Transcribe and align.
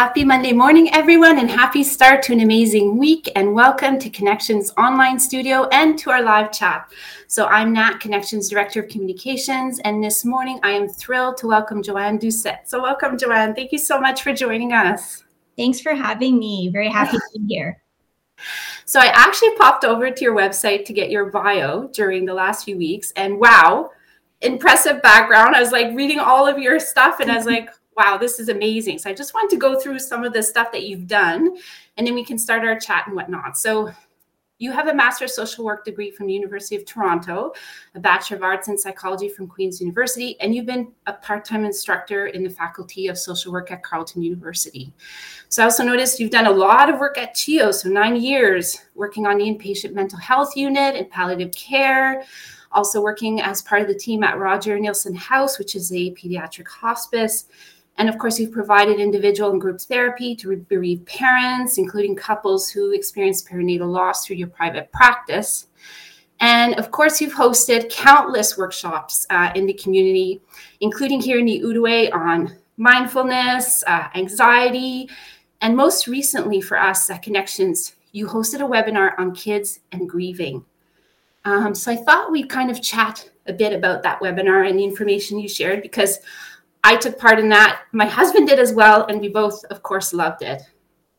Happy 0.00 0.24
Monday 0.24 0.54
morning, 0.54 0.88
everyone, 0.94 1.38
and 1.38 1.50
happy 1.50 1.84
start 1.84 2.22
to 2.22 2.32
an 2.32 2.40
amazing 2.40 2.96
week. 2.96 3.30
And 3.36 3.52
welcome 3.52 3.98
to 3.98 4.08
Connexions 4.08 4.72
Online 4.78 5.20
Studio 5.20 5.68
and 5.72 5.98
to 5.98 6.08
our 6.10 6.22
live 6.22 6.50
chat. 6.52 6.90
So, 7.26 7.44
I'm 7.48 7.74
Nat, 7.74 7.98
Connexions 8.00 8.48
Director 8.48 8.80
of 8.80 8.88
Communications, 8.88 9.78
and 9.80 10.02
this 10.02 10.24
morning 10.24 10.58
I 10.62 10.70
am 10.70 10.88
thrilled 10.88 11.36
to 11.36 11.48
welcome 11.48 11.82
Joanne 11.82 12.18
Doucette. 12.18 12.60
So, 12.64 12.80
welcome, 12.80 13.18
Joanne. 13.18 13.54
Thank 13.54 13.72
you 13.72 13.78
so 13.78 14.00
much 14.00 14.22
for 14.22 14.32
joining 14.32 14.72
us. 14.72 15.22
Thanks 15.58 15.82
for 15.82 15.92
having 15.92 16.38
me. 16.38 16.70
Very 16.72 16.88
happy 16.88 17.18
to 17.18 17.38
be 17.38 17.44
here. 17.54 17.82
So, 18.86 19.00
I 19.00 19.08
actually 19.08 19.54
popped 19.56 19.84
over 19.84 20.10
to 20.10 20.24
your 20.24 20.34
website 20.34 20.86
to 20.86 20.94
get 20.94 21.10
your 21.10 21.26
bio 21.26 21.88
during 21.88 22.24
the 22.24 22.32
last 22.32 22.64
few 22.64 22.78
weeks, 22.78 23.12
and 23.16 23.38
wow, 23.38 23.90
impressive 24.40 25.02
background. 25.02 25.54
I 25.54 25.60
was 25.60 25.72
like 25.72 25.94
reading 25.94 26.20
all 26.20 26.46
of 26.46 26.58
your 26.58 26.80
stuff, 26.80 27.20
and 27.20 27.30
I 27.30 27.36
was 27.36 27.44
like, 27.44 27.68
wow, 28.00 28.16
this 28.16 28.40
is 28.40 28.48
amazing. 28.48 28.98
So 28.98 29.10
I 29.10 29.12
just 29.12 29.34
wanted 29.34 29.50
to 29.50 29.58
go 29.58 29.78
through 29.78 29.98
some 29.98 30.24
of 30.24 30.32
the 30.32 30.42
stuff 30.42 30.72
that 30.72 30.84
you've 30.84 31.06
done, 31.06 31.54
and 31.98 32.06
then 32.06 32.14
we 32.14 32.24
can 32.24 32.38
start 32.38 32.64
our 32.64 32.80
chat 32.80 33.06
and 33.06 33.14
whatnot. 33.14 33.58
So 33.58 33.92
you 34.58 34.72
have 34.72 34.88
a 34.88 34.94
Master 34.94 35.26
of 35.26 35.30
Social 35.30 35.66
Work 35.66 35.84
degree 35.84 36.10
from 36.10 36.26
the 36.26 36.32
University 36.32 36.76
of 36.76 36.86
Toronto, 36.86 37.52
a 37.94 38.00
Bachelor 38.00 38.38
of 38.38 38.42
Arts 38.42 38.68
in 38.68 38.78
Psychology 38.78 39.28
from 39.28 39.46
Queen's 39.46 39.82
University, 39.82 40.40
and 40.40 40.54
you've 40.54 40.64
been 40.64 40.92
a 41.08 41.12
part 41.12 41.44
time 41.44 41.66
instructor 41.66 42.28
in 42.28 42.42
the 42.42 42.48
Faculty 42.48 43.08
of 43.08 43.18
Social 43.18 43.52
Work 43.52 43.70
at 43.70 43.82
Carleton 43.82 44.22
University. 44.22 44.94
So 45.50 45.62
I 45.62 45.66
also 45.66 45.84
noticed 45.84 46.20
you've 46.20 46.30
done 46.30 46.46
a 46.46 46.50
lot 46.50 46.88
of 46.88 46.98
work 46.98 47.18
at 47.18 47.34
CHEO, 47.34 47.74
so 47.74 47.90
nine 47.90 48.16
years 48.16 48.80
working 48.94 49.26
on 49.26 49.36
the 49.36 49.44
inpatient 49.44 49.92
mental 49.92 50.18
health 50.18 50.56
unit 50.56 50.96
and 50.96 51.10
palliative 51.10 51.52
care 51.52 52.24
also 52.72 53.02
working 53.02 53.40
as 53.40 53.62
part 53.62 53.82
of 53.82 53.88
the 53.88 53.94
team 53.94 54.22
at 54.22 54.38
Roger 54.38 54.78
Neilson 54.78 55.16
House, 55.16 55.58
which 55.58 55.74
is 55.74 55.92
a 55.92 56.12
pediatric 56.12 56.68
hospice, 56.68 57.46
and 58.00 58.08
of 58.08 58.16
course, 58.16 58.40
you've 58.40 58.50
provided 58.50 58.98
individual 58.98 59.50
and 59.50 59.60
group 59.60 59.78
therapy 59.78 60.34
to 60.36 60.56
bereaved 60.56 61.04
parents, 61.04 61.76
including 61.76 62.16
couples 62.16 62.70
who 62.70 62.92
experience 62.92 63.42
perinatal 63.42 63.92
loss 63.92 64.24
through 64.24 64.36
your 64.36 64.48
private 64.48 64.90
practice. 64.90 65.66
And 66.40 66.78
of 66.78 66.90
course, 66.92 67.20
you've 67.20 67.34
hosted 67.34 67.90
countless 67.90 68.56
workshops 68.56 69.26
uh, 69.28 69.52
in 69.54 69.66
the 69.66 69.74
community, 69.74 70.40
including 70.80 71.20
here 71.20 71.38
in 71.38 71.44
the 71.44 71.60
Outaouais 71.60 72.10
on 72.14 72.56
mindfulness, 72.78 73.84
uh, 73.86 74.08
anxiety, 74.14 75.10
and 75.60 75.76
most 75.76 76.06
recently 76.06 76.62
for 76.62 76.78
us 76.80 77.10
at 77.10 77.20
Connexions, 77.20 77.96
you 78.12 78.26
hosted 78.26 78.62
a 78.62 78.66
webinar 78.66 79.12
on 79.18 79.34
kids 79.34 79.80
and 79.92 80.08
grieving. 80.08 80.64
Um, 81.44 81.74
so 81.74 81.92
I 81.92 81.96
thought 81.96 82.32
we'd 82.32 82.48
kind 82.48 82.70
of 82.70 82.80
chat 82.80 83.30
a 83.46 83.52
bit 83.52 83.74
about 83.74 84.02
that 84.04 84.20
webinar 84.20 84.66
and 84.66 84.78
the 84.78 84.84
information 84.84 85.38
you 85.38 85.50
shared 85.50 85.82
because 85.82 86.20
I 86.84 86.96
took 86.96 87.18
part 87.18 87.38
in 87.38 87.48
that. 87.50 87.82
My 87.92 88.06
husband 88.06 88.48
did 88.48 88.58
as 88.58 88.72
well, 88.72 89.06
and 89.06 89.20
we 89.20 89.28
both, 89.28 89.64
of 89.66 89.82
course, 89.82 90.12
loved 90.12 90.42
it. 90.42 90.62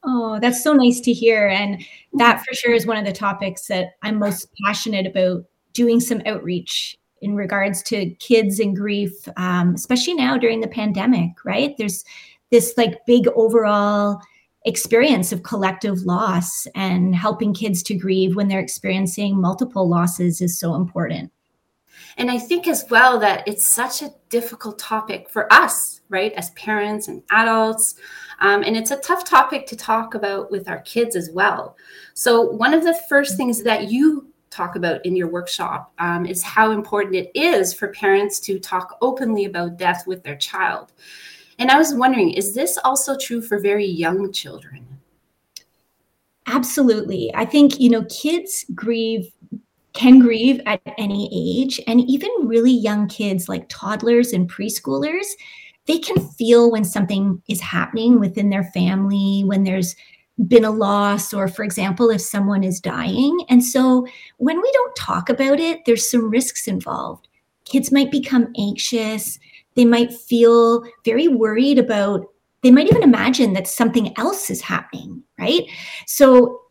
Oh, 0.04 0.40
that's 0.40 0.64
so 0.64 0.74
nice 0.74 1.00
to 1.02 1.14
hear. 1.14 1.48
And 1.48 1.84
that 2.14 2.44
for 2.44 2.54
sure 2.54 2.74
is 2.74 2.88
one 2.88 2.98
of 2.98 3.06
the 3.06 3.12
topics 3.12 3.68
that 3.68 3.94
I'm 4.02 4.18
most 4.18 4.50
passionate 4.66 5.06
about 5.06 5.46
doing 5.74 6.00
some 6.00 6.22
outreach 6.26 6.98
in 7.22 7.36
regards 7.36 7.84
to 7.84 8.10
kids 8.16 8.60
and 8.60 8.76
grief, 8.76 9.12
um, 9.38 9.76
especially 9.76 10.16
now 10.16 10.38
during 10.38 10.60
the 10.60 10.68
pandemic, 10.68 11.46
right? 11.46 11.76
There's 11.78 12.04
this 12.50 12.74
like 12.78 13.06
big 13.06 13.28
overall 13.36 14.20
experience 14.66 15.32
of 15.32 15.44
collective 15.44 16.00
loss 16.02 16.68
and 16.76 17.16
helping 17.16 17.54
kids 17.54 17.82
to 17.84 17.96
grieve 17.96 18.36
when 18.36 18.48
they're 18.48 18.60
experiencing 18.60 19.40
multiple 19.40 19.88
losses 19.88 20.42
is 20.42 20.60
so 20.60 20.76
important. 20.76 21.32
And 22.18 22.30
I 22.30 22.38
think 22.38 22.68
as 22.68 22.86
well 22.90 23.20
that 23.20 23.48
it's 23.48 23.66
such 23.66 24.02
a 24.02 24.14
difficult 24.30 24.78
topic 24.80 25.30
for 25.30 25.52
us, 25.52 26.02
right, 26.10 26.34
as 26.34 26.50
parents 26.52 27.08
and 27.08 27.24
adults. 27.32 27.96
Um, 28.40 28.64
and 28.64 28.76
it's 28.76 28.92
a 28.92 28.98
tough 28.98 29.24
topic 29.24 29.66
to 29.68 29.76
talk 29.76 30.16
about 30.16 30.52
with 30.52 30.70
our 30.70 30.82
kids 30.82 31.16
as 31.16 31.30
well. 31.32 31.78
So, 32.14 32.42
one 32.42 32.74
of 32.74 32.84
the 32.84 33.00
first 33.08 33.38
things 33.38 33.64
that 33.64 33.90
you 33.90 34.28
talk 34.50 34.76
about 34.76 35.06
in 35.06 35.16
your 35.16 35.30
workshop 35.30 35.94
um, 36.00 36.26
is 36.26 36.44
how 36.44 36.72
important 36.72 37.16
it 37.16 37.32
is 37.34 37.74
for 37.74 37.88
parents 37.90 38.40
to 38.42 38.60
talk 38.60 38.98
openly 39.02 39.46
about 39.46 39.78
death 39.78 40.06
with 40.06 40.24
their 40.24 40.36
child. 40.36 40.92
And 41.58 41.72
I 41.72 41.78
was 41.78 41.94
wondering, 41.94 42.32
is 42.32 42.54
this 42.54 42.78
also 42.84 43.18
true 43.18 43.42
for 43.42 43.60
very 43.60 43.86
young 43.86 44.32
children? 44.32 44.86
Absolutely. 46.48 47.32
I 47.34 47.46
think, 47.46 47.80
you 47.80 47.90
know, 47.90 48.04
kids 48.10 48.66
grieve 48.76 49.32
can 49.94 50.20
grieve 50.20 50.62
at 50.66 50.82
any 50.98 51.30
age. 51.34 51.82
And 51.88 52.02
even 52.10 52.30
really 52.42 52.72
young 52.72 53.08
kids 53.08 53.50
like 53.50 53.70
toddlers 53.70 54.32
and 54.32 54.50
preschoolers, 54.50 55.26
they 55.86 55.98
can 55.98 56.20
feel 56.30 56.72
when 56.72 56.86
something 56.86 57.42
is 57.50 57.62
happening 57.62 58.20
within 58.20 58.50
their 58.50 58.64
family, 58.64 59.44
when 59.46 59.64
there's 59.64 59.96
been 60.48 60.66
a 60.66 60.72
loss, 60.72 61.34
or 61.34 61.48
for 61.48 61.64
example, 61.64 62.10
if 62.10 62.22
someone 62.22 62.64
is 62.64 62.80
dying. 62.80 63.46
And 63.50 63.64
so 63.64 64.08
when 64.38 64.62
we 64.62 64.72
don't 64.72 64.96
talk 64.96 65.30
about 65.30 65.60
it, 65.60 65.86
there's 65.86 66.10
some 66.10 66.30
risks 66.30 66.68
involved. 66.68 67.28
Kids 67.66 67.92
might 67.92 68.12
become 68.12 68.52
anxious. 68.58 69.40
They 69.76 69.86
might 69.86 70.14
feel 70.14 70.84
very 71.06 71.28
worried 71.28 71.78
about 71.78 72.28
they 72.62 72.72
might 72.72 72.88
even 72.88 73.04
imagine 73.04 73.54
that 73.54 73.68
something 73.68 74.14
else 74.18 74.50
is 74.50 74.62
happening 74.62 75.24
right 75.40 75.64
so 76.06 76.62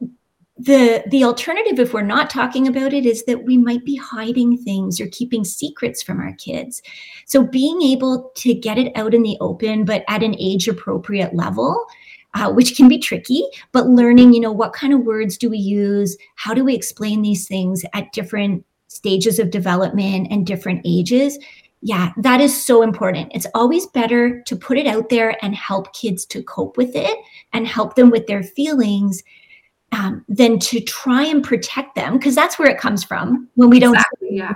the 0.61 1.03
the 1.07 1.25
alternative 1.25 1.79
if 1.79 1.95
we're 1.95 2.03
not 2.03 2.29
talking 2.29 2.69
about 2.69 2.93
it 2.93 3.07
is 3.07 3.25
that 3.25 3.45
we 3.45 3.57
might 3.57 3.83
be 3.85 3.97
hiding 3.97 4.59
things 4.59 5.01
or 5.01 5.07
keeping 5.07 5.43
secrets 5.43 6.03
from 6.03 6.21
our 6.21 6.35
kids. 6.35 6.83
So 7.25 7.43
being 7.45 7.81
able 7.81 8.31
to 8.37 8.53
get 8.53 8.77
it 8.77 8.93
out 8.95 9.15
in 9.15 9.23
the 9.23 9.39
open 9.41 9.87
but 9.87 10.05
at 10.07 10.23
an 10.23 10.37
age 10.39 10.69
appropriate 10.69 11.35
level 11.35 11.87
uh, 12.35 12.53
which 12.53 12.77
can 12.77 12.89
be 12.89 12.99
tricky 12.99 13.43
but 13.73 13.87
learning 13.87 14.35
you 14.35 14.41
know 14.41 14.53
what 14.53 14.75
kind 14.75 14.93
of 14.93 15.01
words 15.01 15.39
do 15.39 15.49
we 15.49 15.57
use? 15.57 16.17
How 16.35 16.53
do 16.53 16.63
we 16.63 16.75
explain 16.75 17.23
these 17.23 17.49
things 17.49 17.83
at 17.95 18.13
different 18.13 18.65
stages 18.89 19.39
of 19.39 19.51
development 19.51 20.29
and 20.31 20.47
different 20.47 20.83
ages? 20.85 21.39
Yeah 21.81 22.13
that 22.19 22.43
is 22.43 22.65
so 22.65 22.83
important. 22.83 23.33
It's 23.35 23.47
always 23.55 23.87
better 23.87 24.43
to 24.43 24.57
put 24.57 24.77
it 24.77 24.87
out 24.87 25.09
there 25.09 25.43
and 25.43 25.55
help 25.55 25.95
kids 25.95 26.27
to 26.27 26.43
cope 26.43 26.77
with 26.77 26.95
it 26.95 27.17
and 27.55 27.67
help 27.67 27.95
them 27.95 28.11
with 28.11 28.27
their 28.27 28.43
feelings 28.43 29.23
um, 29.93 30.25
than 30.29 30.59
to 30.59 30.81
try 30.81 31.25
and 31.25 31.43
protect 31.43 31.95
them 31.95 32.17
because 32.17 32.35
that's 32.35 32.59
where 32.59 32.69
it 32.69 32.79
comes 32.79 33.03
from 33.03 33.49
when 33.55 33.71
we 33.71 33.81
don't 33.81 33.99
yeah. 34.21 34.55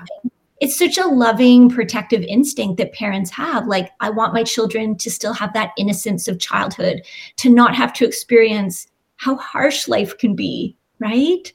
it's 0.60 0.78
such 0.78 0.98
a 0.98 1.06
loving 1.06 1.68
protective 1.68 2.22
instinct 2.22 2.76
that 2.78 2.92
parents 2.92 3.30
have 3.30 3.66
like 3.66 3.90
i 4.00 4.08
want 4.08 4.32
my 4.32 4.42
children 4.42 4.96
to 4.96 5.10
still 5.10 5.32
have 5.32 5.52
that 5.52 5.72
innocence 5.76 6.28
of 6.28 6.38
childhood 6.38 7.02
to 7.36 7.50
not 7.50 7.74
have 7.74 7.92
to 7.92 8.06
experience 8.06 8.86
how 9.16 9.36
harsh 9.36 9.88
life 9.88 10.16
can 10.18 10.34
be 10.34 10.76
right? 11.00 11.52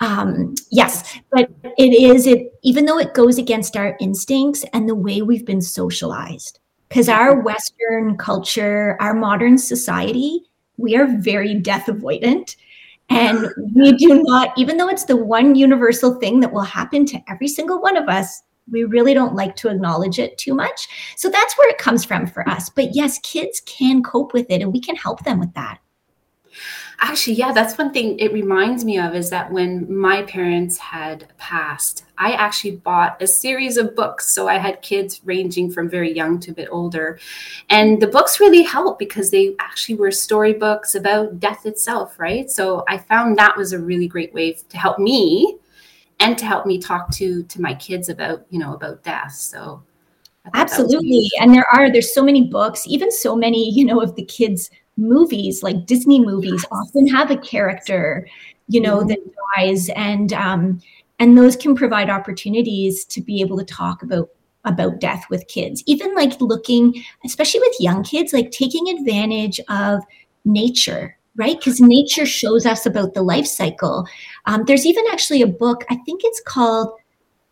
Um, 0.00 0.54
yes 0.70 1.18
but 1.32 1.50
it 1.78 1.94
is 1.94 2.26
it 2.26 2.52
even 2.62 2.84
though 2.84 2.98
it 2.98 3.14
goes 3.14 3.38
against 3.38 3.78
our 3.78 3.96
instincts 3.98 4.62
and 4.74 4.86
the 4.86 4.94
way 4.94 5.22
we've 5.22 5.46
been 5.46 5.62
socialized 5.62 6.60
because 6.90 7.08
our 7.08 7.40
western 7.40 8.18
culture 8.18 8.98
our 9.00 9.14
modern 9.14 9.56
society 9.56 10.42
we 10.76 10.96
are 10.96 11.06
very 11.18 11.54
death 11.54 11.86
avoidant 11.86 12.56
and 13.08 13.48
we 13.74 13.92
do 13.92 14.22
not, 14.24 14.52
even 14.56 14.76
though 14.76 14.88
it's 14.88 15.04
the 15.04 15.16
one 15.16 15.54
universal 15.54 16.14
thing 16.16 16.40
that 16.40 16.52
will 16.52 16.62
happen 16.62 17.06
to 17.06 17.22
every 17.28 17.48
single 17.48 17.80
one 17.80 17.96
of 17.96 18.08
us, 18.08 18.42
we 18.70 18.84
really 18.84 19.14
don't 19.14 19.34
like 19.34 19.54
to 19.56 19.68
acknowledge 19.68 20.18
it 20.18 20.36
too 20.38 20.54
much. 20.54 20.88
So 21.16 21.28
that's 21.28 21.56
where 21.56 21.68
it 21.70 21.78
comes 21.78 22.04
from 22.04 22.26
for 22.26 22.48
us. 22.48 22.68
But 22.68 22.94
yes, 22.94 23.18
kids 23.20 23.60
can 23.64 24.02
cope 24.02 24.32
with 24.32 24.50
it 24.50 24.60
and 24.60 24.72
we 24.72 24.80
can 24.80 24.96
help 24.96 25.22
them 25.24 25.38
with 25.38 25.54
that. 25.54 25.78
Actually, 27.00 27.34
yeah, 27.34 27.52
that's 27.52 27.76
one 27.76 27.92
thing 27.92 28.18
it 28.18 28.32
reminds 28.32 28.84
me 28.84 28.98
of 28.98 29.14
is 29.14 29.28
that 29.28 29.52
when 29.52 29.94
my 29.94 30.22
parents 30.22 30.78
had 30.78 31.28
passed, 31.36 32.04
I 32.16 32.32
actually 32.32 32.76
bought 32.76 33.20
a 33.20 33.26
series 33.26 33.76
of 33.76 33.94
books. 33.94 34.30
So 34.30 34.48
I 34.48 34.56
had 34.56 34.80
kids 34.80 35.20
ranging 35.24 35.70
from 35.70 35.90
very 35.90 36.14
young 36.14 36.40
to 36.40 36.52
a 36.52 36.54
bit 36.54 36.68
older. 36.70 37.18
And 37.68 38.00
the 38.00 38.06
books 38.06 38.40
really 38.40 38.62
helped 38.62 38.98
because 38.98 39.30
they 39.30 39.54
actually 39.58 39.96
were 39.96 40.10
storybooks 40.10 40.94
about 40.94 41.38
death 41.38 41.66
itself, 41.66 42.18
right? 42.18 42.50
So 42.50 42.82
I 42.88 42.96
found 42.96 43.36
that 43.36 43.56
was 43.56 43.74
a 43.74 43.78
really 43.78 44.08
great 44.08 44.32
way 44.32 44.52
to 44.52 44.78
help 44.78 44.98
me 44.98 45.58
and 46.20 46.38
to 46.38 46.46
help 46.46 46.64
me 46.64 46.78
talk 46.78 47.10
to 47.12 47.42
to 47.42 47.60
my 47.60 47.74
kids 47.74 48.08
about, 48.08 48.46
you 48.48 48.58
know, 48.58 48.74
about 48.74 49.02
death. 49.04 49.32
So 49.32 49.82
Absolutely. 50.54 51.28
And 51.40 51.52
there 51.52 51.66
are 51.74 51.90
there's 51.90 52.14
so 52.14 52.22
many 52.22 52.48
books, 52.48 52.84
even 52.86 53.10
so 53.10 53.34
many, 53.36 53.70
you 53.70 53.84
know, 53.84 54.00
of 54.00 54.14
the 54.14 54.24
kids 54.24 54.70
movies 54.98 55.62
like 55.62 55.84
disney 55.84 56.18
movies 56.18 56.64
often 56.70 57.06
have 57.06 57.30
a 57.30 57.36
character 57.36 58.26
you 58.68 58.80
know 58.80 58.98
mm-hmm. 58.98 59.08
that 59.08 59.18
dies. 59.56 59.88
And 59.90 60.32
um 60.32 60.80
and 61.18 61.36
those 61.36 61.56
can 61.56 61.74
provide 61.74 62.10
opportunities 62.10 63.04
to 63.06 63.22
be 63.22 63.40
able 63.40 63.56
to 63.58 63.64
talk 63.64 64.02
about 64.02 64.28
about 64.64 64.98
death 65.00 65.24
with 65.30 65.46
kids. 65.46 65.82
Even 65.86 66.14
like 66.14 66.40
looking 66.40 67.02
especially 67.24 67.60
with 67.60 67.80
young 67.80 68.02
kids 68.02 68.32
like 68.32 68.50
taking 68.50 68.88
advantage 68.88 69.60
of 69.68 70.02
nature 70.44 71.16
right? 71.38 71.58
Because 71.58 71.82
nature 71.82 72.24
shows 72.24 72.64
us 72.64 72.86
about 72.86 73.12
the 73.12 73.20
life 73.20 73.46
cycle. 73.46 74.06
Um, 74.46 74.64
there's 74.64 74.86
even 74.86 75.04
actually 75.12 75.42
a 75.42 75.46
book 75.46 75.84
i 75.90 75.96
think 76.06 76.22
it's 76.24 76.40
called 76.40 76.92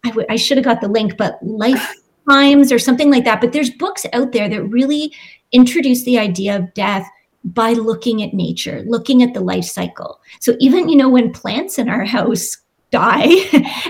I, 0.04 0.08
w- 0.08 0.26
I 0.30 0.36
should 0.36 0.56
have 0.58 0.64
got 0.64 0.80
the 0.80 0.88
link 0.88 1.16
but 1.16 1.38
life 1.42 1.94
times 2.28 2.72
or 2.72 2.78
something 2.78 3.10
like 3.10 3.24
that. 3.24 3.40
But 3.40 3.52
there's 3.52 3.70
books 3.70 4.06
out 4.14 4.32
there 4.32 4.48
that 4.48 4.62
really 4.64 5.12
introduce 5.52 6.04
the 6.04 6.18
idea 6.18 6.56
of 6.56 6.72
death 6.72 7.06
by 7.44 7.72
looking 7.72 8.22
at 8.22 8.32
nature, 8.32 8.82
looking 8.86 9.22
at 9.22 9.34
the 9.34 9.40
life 9.40 9.64
cycle. 9.64 10.20
So 10.40 10.56
even, 10.60 10.88
you 10.88 10.96
know, 10.96 11.10
when 11.10 11.32
plants 11.32 11.78
in 11.78 11.88
our 11.88 12.04
house 12.04 12.56
die 12.94 13.26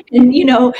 and 0.13 0.35
you 0.35 0.45
know 0.47 0.73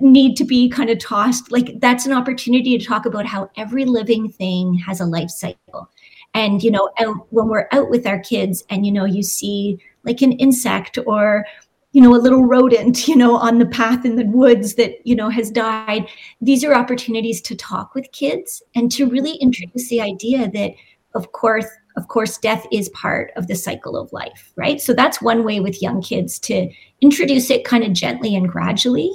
need 0.00 0.36
to 0.36 0.44
be 0.44 0.68
kind 0.68 0.90
of 0.90 0.98
tossed 0.98 1.50
like 1.50 1.80
that's 1.80 2.04
an 2.04 2.12
opportunity 2.12 2.76
to 2.76 2.84
talk 2.84 3.06
about 3.06 3.24
how 3.24 3.50
every 3.56 3.86
living 3.86 4.28
thing 4.28 4.74
has 4.74 5.00
a 5.00 5.06
life 5.06 5.30
cycle 5.30 5.88
and 6.34 6.62
you 6.62 6.70
know 6.70 6.90
out, 7.00 7.16
when 7.30 7.48
we're 7.48 7.68
out 7.72 7.88
with 7.88 8.06
our 8.06 8.18
kids 8.18 8.62
and 8.68 8.84
you 8.84 8.92
know 8.92 9.06
you 9.06 9.22
see 9.22 9.78
like 10.04 10.20
an 10.20 10.32
insect 10.32 10.98
or 11.06 11.46
you 11.92 12.02
know 12.02 12.14
a 12.14 12.20
little 12.20 12.44
rodent 12.44 13.08
you 13.08 13.16
know 13.16 13.36
on 13.36 13.58
the 13.58 13.66
path 13.66 14.04
in 14.04 14.16
the 14.16 14.26
woods 14.26 14.74
that 14.74 14.94
you 15.06 15.16
know 15.16 15.30
has 15.30 15.50
died 15.50 16.06
these 16.42 16.62
are 16.64 16.74
opportunities 16.74 17.40
to 17.40 17.56
talk 17.56 17.94
with 17.94 18.12
kids 18.12 18.62
and 18.74 18.92
to 18.92 19.08
really 19.08 19.36
introduce 19.36 19.88
the 19.88 20.00
idea 20.00 20.50
that 20.50 20.72
of 21.14 21.32
course 21.32 21.66
of 21.96 22.08
course 22.08 22.38
death 22.38 22.66
is 22.72 22.88
part 22.90 23.30
of 23.36 23.46
the 23.46 23.54
cycle 23.54 23.96
of 23.96 24.12
life 24.12 24.52
right 24.56 24.80
so 24.80 24.92
that's 24.92 25.22
one 25.22 25.44
way 25.44 25.60
with 25.60 25.82
young 25.82 26.00
kids 26.02 26.38
to 26.38 26.70
introduce 27.00 27.50
it 27.50 27.64
kind 27.64 27.84
of 27.84 27.92
gently 27.92 28.34
and 28.34 28.48
gradually 28.48 29.12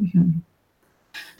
mm-hmm. 0.00 0.38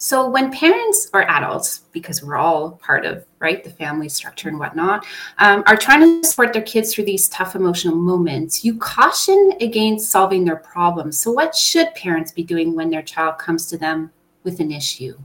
So 0.00 0.30
when 0.30 0.52
parents 0.52 1.10
or 1.12 1.28
adults, 1.28 1.80
because 1.90 2.22
we're 2.22 2.36
all 2.36 2.72
part 2.72 3.04
of 3.04 3.26
right 3.40 3.62
the 3.64 3.70
family 3.70 4.08
structure 4.08 4.48
and 4.48 4.58
whatnot, 4.58 5.04
um, 5.38 5.64
are 5.66 5.76
trying 5.76 6.22
to 6.22 6.28
support 6.28 6.52
their 6.52 6.62
kids 6.62 6.94
through 6.94 7.04
these 7.04 7.28
tough 7.28 7.56
emotional 7.56 7.96
moments, 7.96 8.64
you 8.64 8.78
caution 8.78 9.54
against 9.60 10.10
solving 10.10 10.44
their 10.44 10.56
problems. 10.56 11.18
So 11.18 11.32
what 11.32 11.54
should 11.54 11.92
parents 11.96 12.30
be 12.30 12.44
doing 12.44 12.76
when 12.76 12.90
their 12.90 13.02
child 13.02 13.38
comes 13.38 13.66
to 13.66 13.76
them 13.76 14.12
with 14.44 14.60
an 14.60 14.70
issue? 14.70 15.18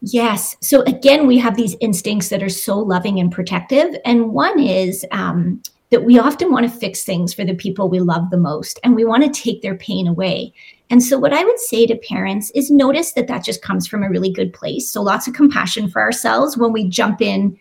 Yes. 0.00 0.56
So 0.60 0.82
again, 0.82 1.26
we 1.26 1.38
have 1.38 1.56
these 1.56 1.76
instincts 1.80 2.28
that 2.28 2.42
are 2.42 2.48
so 2.48 2.78
loving 2.78 3.18
and 3.18 3.32
protective, 3.32 3.96
and 4.04 4.30
one 4.30 4.58
is. 4.60 5.04
Um, 5.10 5.62
that 5.90 6.04
we 6.04 6.18
often 6.18 6.52
want 6.52 6.70
to 6.70 6.78
fix 6.78 7.02
things 7.02 7.32
for 7.32 7.44
the 7.44 7.54
people 7.54 7.88
we 7.88 8.00
love 8.00 8.28
the 8.30 8.36
most 8.36 8.78
and 8.84 8.94
we 8.94 9.04
want 9.04 9.24
to 9.24 9.42
take 9.42 9.62
their 9.62 9.76
pain 9.76 10.06
away. 10.06 10.52
And 10.90 11.02
so, 11.02 11.18
what 11.18 11.32
I 11.32 11.44
would 11.44 11.58
say 11.58 11.86
to 11.86 11.96
parents 11.96 12.50
is 12.54 12.70
notice 12.70 13.12
that 13.12 13.26
that 13.28 13.44
just 13.44 13.62
comes 13.62 13.86
from 13.86 14.02
a 14.02 14.08
really 14.08 14.32
good 14.32 14.52
place. 14.52 14.90
So, 14.90 15.02
lots 15.02 15.26
of 15.26 15.34
compassion 15.34 15.88
for 15.88 16.00
ourselves 16.00 16.56
when 16.56 16.72
we 16.72 16.88
jump 16.88 17.20
in. 17.20 17.58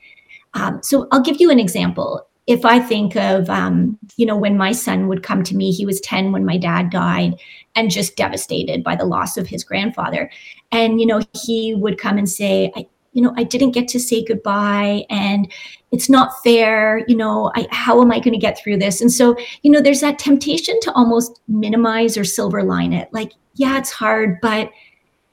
Um, 0.54 0.82
so, 0.82 1.08
I'll 1.12 1.22
give 1.22 1.40
you 1.40 1.50
an 1.50 1.60
example. 1.60 2.28
If 2.48 2.66
I 2.66 2.80
think 2.80 3.16
of, 3.16 3.50
um, 3.50 4.00
you 4.16 4.26
know, 4.26 4.38
when 4.38 4.58
my 4.58 4.72
son 4.72 5.08
would 5.08 5.22
come 5.22 5.44
to 5.44 5.56
me, 5.56 5.72
he 5.72 5.86
was 5.86 6.00
10 6.02 6.32
when 6.32 6.46
my 6.46 6.58
dad 6.58 6.90
died 6.90 7.36
and 7.76 7.92
just 7.92 8.16
devastated 8.16 8.84
by 8.84 8.96
the 8.96 9.06
loss 9.06 9.38
of 9.38 9.48
his 9.48 9.64
grandfather. 9.64 10.32
And, 10.72 11.00
you 11.00 11.06
know, 11.06 11.22
he 11.34 11.76
would 11.76 12.00
come 12.00 12.18
and 12.18 12.30
say, 12.30 12.72
I, 12.76 12.88
you 13.14 13.22
know, 13.22 13.34
I 13.36 13.44
didn't 13.44 13.72
get 13.72 13.88
to 13.90 14.00
say 14.00 14.24
goodbye 14.24 15.06
and 15.10 15.52
it's 15.92 16.10
not 16.10 16.42
fair. 16.44 17.04
You 17.08 17.16
know, 17.18 17.52
I, 17.56 17.68
how 17.72 18.02
am 18.02 18.12
I 18.12 18.20
going 18.20 18.34
to 18.34 18.40
get 18.40 18.60
through 18.60 18.78
this? 18.78 19.02
And 19.02 19.12
so, 19.12 19.36
you 19.64 19.72
know, 19.72 19.82
there's 19.82 20.02
that 20.02 20.20
temptation 20.20 20.80
to 20.82 20.92
almost 20.94 21.42
minimize 21.48 22.18
or 22.18 22.24
silver 22.24 22.64
line 22.64 22.94
it. 22.94 23.10
Like, 23.12 23.34
yeah, 23.56 23.78
it's 23.78 23.92
hard, 23.92 24.40
but 24.42 24.72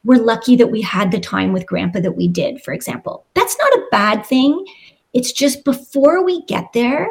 we're 0.05 0.23
lucky 0.23 0.57
that 0.57 0.71
we 0.71 0.81
had 0.81 1.11
the 1.11 1.21
time 1.21 1.53
with 1.53 1.67
grandpa 1.67 2.01
that 2.01 2.13
we 2.13 2.29
did, 2.29 2.63
for 2.63 2.73
example. 2.73 3.27
That's 3.35 3.59
not 3.59 3.73
a 3.73 3.87
bad 3.91 4.25
thing. 4.25 4.65
It's 5.15 5.33
just 5.33 5.65
before 5.65 6.25
we 6.25 6.43
get 6.43 6.73
there, 6.75 7.09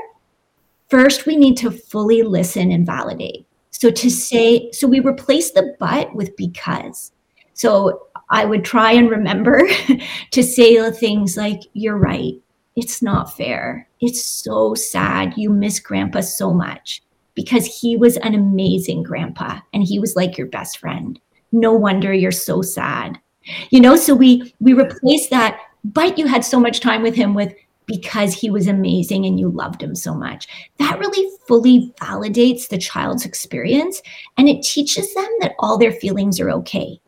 first 0.90 1.26
we 1.26 1.36
need 1.36 1.58
to 1.58 1.72
fully 1.72 2.22
listen 2.22 2.72
and 2.72 2.86
validate. 2.86 3.48
So 3.72 3.90
to 3.90 4.10
say, 4.10 4.70
so 4.72 4.88
we 4.88 5.00
replace 5.00 5.52
the 5.52 5.76
but 5.80 6.14
with 6.14 6.36
because. 6.36 7.12
So 7.54 8.08
I 8.30 8.46
would 8.46 8.64
try 8.66 8.92
and 8.92 9.10
remember 9.10 9.62
to 10.32 10.44
say 10.44 10.92
things 10.92 11.38
like, 11.38 11.62
You're 11.74 11.98
right. 11.98 12.36
It's 12.76 13.02
not 13.02 13.36
fair. 13.36 13.88
It's 14.02 14.26
so 14.26 14.74
sad. 14.74 15.34
You 15.38 15.50
miss 15.50 15.80
grandpa 15.80 16.22
so 16.22 16.54
much 16.54 17.02
because 17.36 17.66
he 17.66 17.96
was 17.98 18.18
an 18.18 18.36
amazing 18.36 19.04
grandpa 19.04 19.60
and 19.74 19.84
he 19.84 20.00
was 20.00 20.16
like 20.16 20.38
your 20.38 20.48
best 20.48 20.80
friend. 20.80 21.20
No 21.52 21.72
wonder 21.74 22.14
you're 22.14 22.32
so 22.32 22.62
sad. 22.62 23.20
You 23.70 23.80
know, 23.80 23.96
so 23.96 24.16
we 24.16 24.54
we 24.60 24.74
replace 24.74 25.30
that, 25.30 25.60
but 25.84 26.18
you 26.18 26.28
had 26.28 26.44
so 26.44 26.60
much 26.60 26.80
time 26.80 27.02
with 27.02 27.16
him 27.16 27.34
with 27.34 27.54
because 27.86 28.34
he 28.34 28.50
was 28.50 28.68
amazing 28.68 29.26
and 29.26 29.40
you 29.40 29.50
loved 29.50 29.82
him 29.82 29.96
so 29.96 30.14
much. 30.14 30.48
That 30.78 31.00
really 31.00 31.30
fully 31.48 31.94
validates 32.00 32.68
the 32.68 32.78
child's 32.78 33.26
experience 33.26 34.02
and 34.38 34.48
it 34.48 34.64
teaches 34.64 35.14
them 35.14 35.30
that 35.42 35.54
all 35.60 35.78
their 35.78 35.92
feelings 35.92 36.40
are 36.40 36.52
okay. 36.52 37.00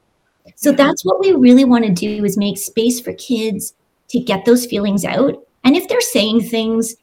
So 0.56 0.72
that's 0.72 1.04
what 1.04 1.20
we 1.20 1.34
really 1.34 1.66
want 1.66 1.86
to 1.86 1.92
do 1.92 2.24
is 2.24 2.38
make 2.38 2.58
space 2.58 3.00
for 3.00 3.14
kids 3.14 3.74
to 4.10 4.20
get 4.20 4.46
those 4.46 4.66
feelings 4.66 5.04
out. 5.04 5.36
And 5.64 5.76
if 5.76 5.88
they're 5.88 6.02
saying 6.02 6.42
things 6.42 6.96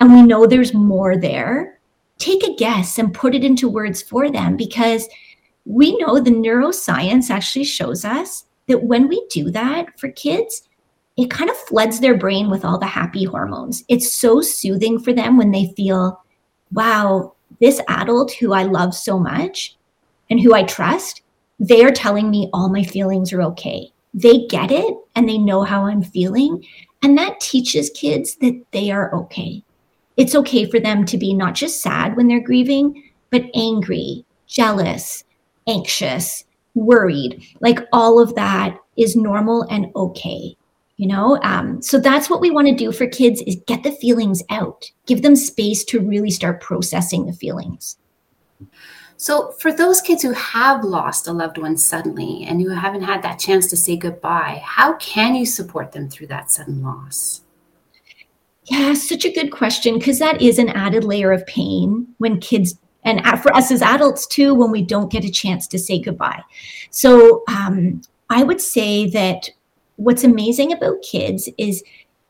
and 0.00 0.12
we 0.12 0.22
know 0.22 0.46
there's 0.46 0.74
more 0.74 1.16
there, 1.16 1.78
take 2.18 2.42
a 2.44 2.54
guess 2.54 2.98
and 2.98 3.12
put 3.12 3.34
it 3.34 3.44
into 3.44 3.68
words 3.68 4.00
for 4.00 4.30
them 4.30 4.56
because 4.56 5.08
we 5.64 5.96
know 5.98 6.20
the 6.20 6.30
neuroscience 6.30 7.30
actually 7.30 7.64
shows 7.64 8.04
us 8.04 8.44
that 8.66 8.84
when 8.84 9.08
we 9.08 9.26
do 9.30 9.50
that 9.50 9.98
for 9.98 10.08
kids, 10.10 10.68
it 11.16 11.30
kind 11.30 11.50
of 11.50 11.56
floods 11.56 12.00
their 12.00 12.16
brain 12.16 12.50
with 12.50 12.64
all 12.64 12.78
the 12.78 12.86
happy 12.86 13.24
hormones. 13.24 13.84
It's 13.88 14.12
so 14.12 14.40
soothing 14.40 14.98
for 14.98 15.12
them 15.12 15.36
when 15.36 15.50
they 15.50 15.72
feel, 15.76 16.22
wow, 16.72 17.34
this 17.60 17.80
adult 17.88 18.32
who 18.32 18.52
I 18.52 18.64
love 18.64 18.94
so 18.94 19.18
much 19.18 19.76
and 20.28 20.40
who 20.40 20.54
I 20.54 20.64
trust 20.64 21.22
they 21.60 21.84
are 21.84 21.92
telling 21.92 22.30
me 22.30 22.48
all 22.52 22.68
my 22.68 22.82
feelings 22.82 23.32
are 23.32 23.42
okay. 23.42 23.90
They 24.12 24.46
get 24.46 24.70
it 24.70 24.96
and 25.14 25.28
they 25.28 25.38
know 25.38 25.62
how 25.62 25.86
I'm 25.86 26.02
feeling. 26.02 26.64
And 27.02 27.16
that 27.18 27.40
teaches 27.40 27.90
kids 27.90 28.36
that 28.36 28.60
they 28.72 28.90
are 28.90 29.14
okay. 29.14 29.62
It's 30.16 30.34
okay 30.34 30.68
for 30.68 30.80
them 30.80 31.04
to 31.06 31.18
be 31.18 31.34
not 31.34 31.54
just 31.54 31.82
sad 31.82 32.16
when 32.16 32.28
they're 32.28 32.40
grieving, 32.40 33.10
but 33.30 33.44
angry, 33.54 34.24
jealous, 34.46 35.24
anxious, 35.66 36.44
worried. 36.74 37.42
Like 37.60 37.80
all 37.92 38.20
of 38.20 38.34
that 38.34 38.76
is 38.96 39.16
normal 39.16 39.62
and 39.70 39.86
okay 39.96 40.56
you 41.04 41.08
know 41.08 41.38
um, 41.42 41.82
so 41.82 42.00
that's 42.00 42.30
what 42.30 42.40
we 42.40 42.50
want 42.50 42.66
to 42.66 42.74
do 42.74 42.90
for 42.90 43.06
kids 43.06 43.42
is 43.42 43.56
get 43.66 43.82
the 43.82 43.92
feelings 43.92 44.42
out 44.48 44.90
give 45.04 45.20
them 45.20 45.36
space 45.36 45.84
to 45.84 46.00
really 46.00 46.30
start 46.30 46.62
processing 46.62 47.26
the 47.26 47.32
feelings 47.34 47.98
so, 49.16 49.52
for 49.52 49.72
those 49.72 50.00
kids 50.00 50.22
who 50.22 50.32
have 50.32 50.84
lost 50.84 51.28
a 51.28 51.32
loved 51.32 51.56
one 51.56 51.76
suddenly 51.76 52.44
and 52.44 52.60
who 52.60 52.70
haven't 52.70 53.04
had 53.04 53.22
that 53.22 53.38
chance 53.38 53.68
to 53.68 53.76
say 53.76 53.96
goodbye, 53.96 54.60
how 54.64 54.96
can 54.96 55.34
you 55.34 55.46
support 55.46 55.92
them 55.92 56.08
through 56.08 56.26
that 56.28 56.50
sudden 56.50 56.82
loss? 56.82 57.42
Yeah, 58.64 58.94
such 58.94 59.24
a 59.24 59.32
good 59.32 59.52
question 59.52 59.98
because 59.98 60.18
that 60.18 60.42
is 60.42 60.58
an 60.58 60.70
added 60.70 61.04
layer 61.04 61.30
of 61.32 61.46
pain 61.46 62.08
when 62.18 62.40
kids 62.40 62.76
and 63.04 63.20
for 63.40 63.54
us 63.54 63.70
as 63.70 63.82
adults 63.82 64.26
too 64.26 64.54
when 64.54 64.70
we 64.70 64.82
don't 64.82 65.12
get 65.12 65.24
a 65.24 65.30
chance 65.30 65.68
to 65.68 65.78
say 65.78 66.00
goodbye. 66.00 66.42
So, 66.90 67.44
um, 67.48 68.02
I 68.30 68.42
would 68.42 68.60
say 68.60 69.08
that 69.10 69.48
what's 69.96 70.24
amazing 70.24 70.72
about 70.72 71.02
kids 71.02 71.48
is 71.58 71.82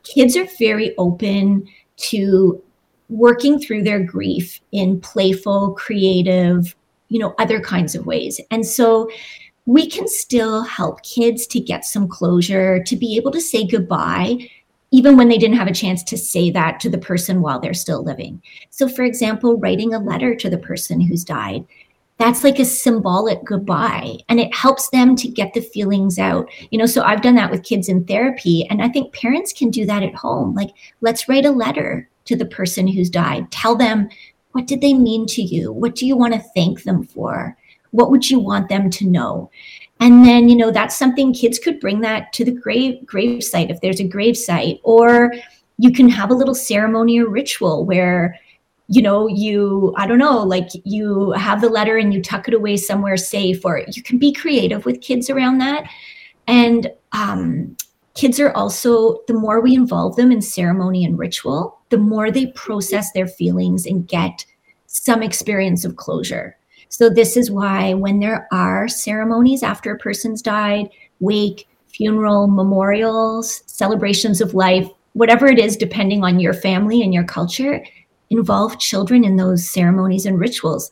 kids 0.03 0.37
are 0.37 0.47
very 0.59 0.95
open 0.97 1.67
to 1.97 2.61
working 3.09 3.59
through 3.59 3.83
their 3.83 3.99
grief 3.99 4.59
in 4.71 4.99
playful, 4.99 5.73
creative, 5.73 6.75
you 7.09 7.19
know, 7.19 7.35
other 7.37 7.59
kinds 7.59 7.95
of 7.95 8.05
ways. 8.05 8.41
And 8.51 8.65
so 8.65 9.09
we 9.65 9.87
can 9.87 10.07
still 10.07 10.63
help 10.63 11.01
kids 11.03 11.47
to 11.47 11.59
get 11.59 11.85
some 11.85 12.07
closure, 12.07 12.83
to 12.83 12.95
be 12.95 13.15
able 13.17 13.31
to 13.31 13.41
say 13.41 13.65
goodbye, 13.65 14.49
even 14.91 15.17
when 15.17 15.27
they 15.27 15.37
didn't 15.37 15.57
have 15.57 15.67
a 15.67 15.73
chance 15.73 16.03
to 16.03 16.17
say 16.17 16.51
that 16.51 16.79
to 16.79 16.89
the 16.89 16.97
person 16.97 17.41
while 17.41 17.59
they're 17.59 17.73
still 17.73 18.03
living. 18.03 18.41
So, 18.69 18.87
for 18.87 19.03
example, 19.03 19.57
writing 19.57 19.93
a 19.93 19.99
letter 19.99 20.35
to 20.35 20.49
the 20.49 20.57
person 20.57 21.01
who's 21.01 21.23
died. 21.23 21.65
That's 22.17 22.45
like 22.45 22.59
a 22.59 22.65
symbolic 22.65 23.43
goodbye, 23.43 24.17
and 24.29 24.39
it 24.39 24.55
helps 24.55 24.89
them 24.89 25.15
to 25.17 25.27
get 25.27 25.53
the 25.53 25.61
feelings 25.61 26.17
out. 26.17 26.49
You 26.71 26.77
know, 26.77 26.85
so 26.85 27.01
I've 27.03 27.21
done 27.21 27.35
that 27.35 27.51
with 27.51 27.63
kids 27.63 27.89
in 27.89 28.05
therapy, 28.05 28.65
and 28.69 28.81
I 28.81 28.87
think 28.87 29.13
parents 29.13 29.51
can 29.51 29.69
do 29.69 29.85
that 29.85 30.03
at 30.03 30.15
home. 30.15 30.55
Like, 30.55 30.71
let's 31.01 31.27
write 31.27 31.45
a 31.45 31.51
letter 31.51 32.09
to 32.25 32.35
the 32.35 32.45
person 32.45 32.87
who's 32.87 33.09
died. 33.09 33.51
Tell 33.51 33.75
them 33.75 34.09
what 34.53 34.67
did 34.67 34.79
they 34.79 34.93
mean 34.93 35.25
to 35.27 35.41
you? 35.41 35.73
What 35.73 35.95
do 35.95 36.05
you 36.07 36.15
want 36.15 36.33
to 36.33 36.39
thank 36.55 36.83
them 36.83 37.03
for? 37.03 37.57
What 37.91 38.09
would 38.09 38.29
you 38.29 38.39
want 38.39 38.69
them 38.69 38.89
to 38.91 39.05
know? 39.05 39.51
And 39.99 40.25
then, 40.25 40.47
you 40.47 40.55
know, 40.55 40.71
that's 40.71 40.95
something 40.95 41.33
kids 41.33 41.59
could 41.59 41.81
bring 41.81 41.99
that 42.01 42.31
to 42.33 42.45
the 42.45 42.51
grave 42.51 43.05
grave 43.05 43.43
site 43.43 43.69
if 43.69 43.81
there's 43.81 43.99
a 43.99 44.07
grave 44.07 44.37
site, 44.37 44.79
or 44.83 45.33
you 45.77 45.91
can 45.91 46.07
have 46.07 46.31
a 46.31 46.35
little 46.35 46.55
ceremony 46.55 47.19
or 47.19 47.27
ritual 47.27 47.85
where 47.85 48.39
you 48.87 49.01
know 49.01 49.27
you 49.27 49.93
i 49.97 50.05
don't 50.05 50.19
know 50.19 50.43
like 50.43 50.69
you 50.83 51.31
have 51.31 51.61
the 51.61 51.69
letter 51.69 51.97
and 51.97 52.13
you 52.13 52.21
tuck 52.21 52.47
it 52.47 52.53
away 52.53 52.77
somewhere 52.77 53.17
safe 53.17 53.65
or 53.65 53.83
you 53.91 54.03
can 54.03 54.17
be 54.17 54.31
creative 54.31 54.85
with 54.85 55.01
kids 55.01 55.29
around 55.29 55.57
that 55.57 55.89
and 56.47 56.91
um, 57.13 57.75
kids 58.13 58.39
are 58.39 58.51
also 58.51 59.17
the 59.27 59.33
more 59.33 59.59
we 59.59 59.73
involve 59.73 60.15
them 60.15 60.31
in 60.31 60.41
ceremony 60.41 61.03
and 61.03 61.17
ritual 61.17 61.79
the 61.89 61.97
more 61.97 62.29
they 62.29 62.47
process 62.47 63.11
their 63.11 63.27
feelings 63.27 63.85
and 63.85 64.07
get 64.07 64.45
some 64.95 65.21
experience 65.21 65.83
of 65.83 65.97
closure. 65.97 66.57
So, 66.87 67.09
this 67.09 67.35
is 67.35 67.51
why 67.51 67.93
when 67.93 68.19
there 68.19 68.47
are 68.51 68.87
ceremonies 68.87 69.61
after 69.61 69.93
a 69.93 69.97
person's 69.97 70.41
died, 70.41 70.89
wake, 71.19 71.67
funeral, 71.87 72.47
memorials, 72.47 73.63
celebrations 73.65 74.39
of 74.39 74.53
life, 74.53 74.89
whatever 75.13 75.47
it 75.47 75.59
is, 75.59 75.75
depending 75.75 76.23
on 76.23 76.39
your 76.39 76.53
family 76.53 77.01
and 77.01 77.13
your 77.13 77.25
culture, 77.25 77.83
involve 78.29 78.79
children 78.79 79.23
in 79.23 79.35
those 79.35 79.69
ceremonies 79.69 80.25
and 80.25 80.39
rituals. 80.39 80.91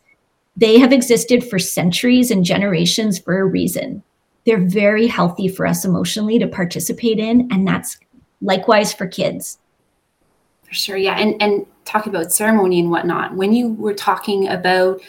They 0.55 0.79
have 0.79 0.93
existed 0.93 1.43
for 1.43 1.57
centuries 1.57 2.29
and 2.31 2.45
generations 2.45 3.19
for 3.19 3.39
a 3.39 3.45
reason. 3.45 4.03
They're 4.45 4.59
very 4.59 5.07
healthy 5.07 5.47
for 5.47 5.65
us 5.65 5.85
emotionally 5.85 6.37
to 6.39 6.47
participate 6.47 7.19
in, 7.19 7.49
and 7.51 7.67
that's 7.67 7.97
likewise 8.41 8.93
for 8.93 9.07
kids. 9.07 9.57
For 10.67 10.73
sure, 10.73 10.97
yeah. 10.97 11.17
And 11.17 11.41
and 11.41 11.65
talking 11.85 12.13
about 12.13 12.31
ceremony 12.31 12.79
and 12.79 12.91
whatnot, 12.91 13.35
when 13.35 13.53
you 13.53 13.73
were 13.73 13.93
talking 13.93 14.47
about 14.47 15.01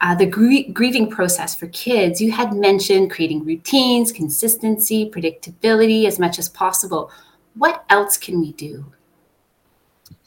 uh, 0.00 0.14
the 0.14 0.26
gr- 0.26 0.70
grieving 0.72 1.10
process 1.10 1.54
for 1.54 1.66
kids, 1.68 2.20
you 2.20 2.30
had 2.30 2.52
mentioned 2.52 3.10
creating 3.10 3.44
routines, 3.44 4.12
consistency, 4.12 5.10
predictability 5.10 6.06
as 6.06 6.18
much 6.18 6.38
as 6.38 6.48
possible. 6.48 7.10
What 7.54 7.84
else 7.88 8.16
can 8.16 8.40
we 8.40 8.52
do? 8.52 8.92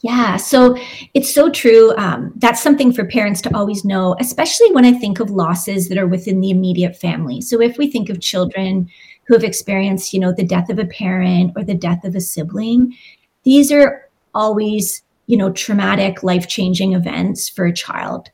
Yeah, 0.00 0.36
so 0.36 0.76
it's 1.14 1.32
so 1.34 1.50
true. 1.50 1.92
Um, 1.96 2.32
that's 2.36 2.62
something 2.62 2.92
for 2.92 3.04
parents 3.04 3.40
to 3.42 3.56
always 3.56 3.84
know, 3.84 4.14
especially 4.20 4.70
when 4.72 4.84
I 4.84 4.92
think 4.92 5.18
of 5.18 5.30
losses 5.30 5.88
that 5.88 5.98
are 5.98 6.06
within 6.06 6.40
the 6.40 6.50
immediate 6.50 6.96
family. 6.96 7.40
So 7.40 7.60
if 7.60 7.78
we 7.78 7.90
think 7.90 8.08
of 8.08 8.20
children 8.20 8.88
who 9.26 9.34
have 9.34 9.42
experienced, 9.42 10.12
you 10.14 10.20
know, 10.20 10.32
the 10.32 10.44
death 10.44 10.70
of 10.70 10.78
a 10.78 10.86
parent 10.86 11.52
or 11.56 11.64
the 11.64 11.74
death 11.74 12.04
of 12.04 12.14
a 12.14 12.20
sibling, 12.20 12.94
these 13.42 13.72
are 13.72 14.08
always, 14.34 15.02
you 15.26 15.36
know, 15.36 15.50
traumatic, 15.50 16.22
life 16.22 16.46
changing 16.46 16.92
events 16.92 17.48
for 17.48 17.66
a 17.66 17.72
child. 17.72 18.30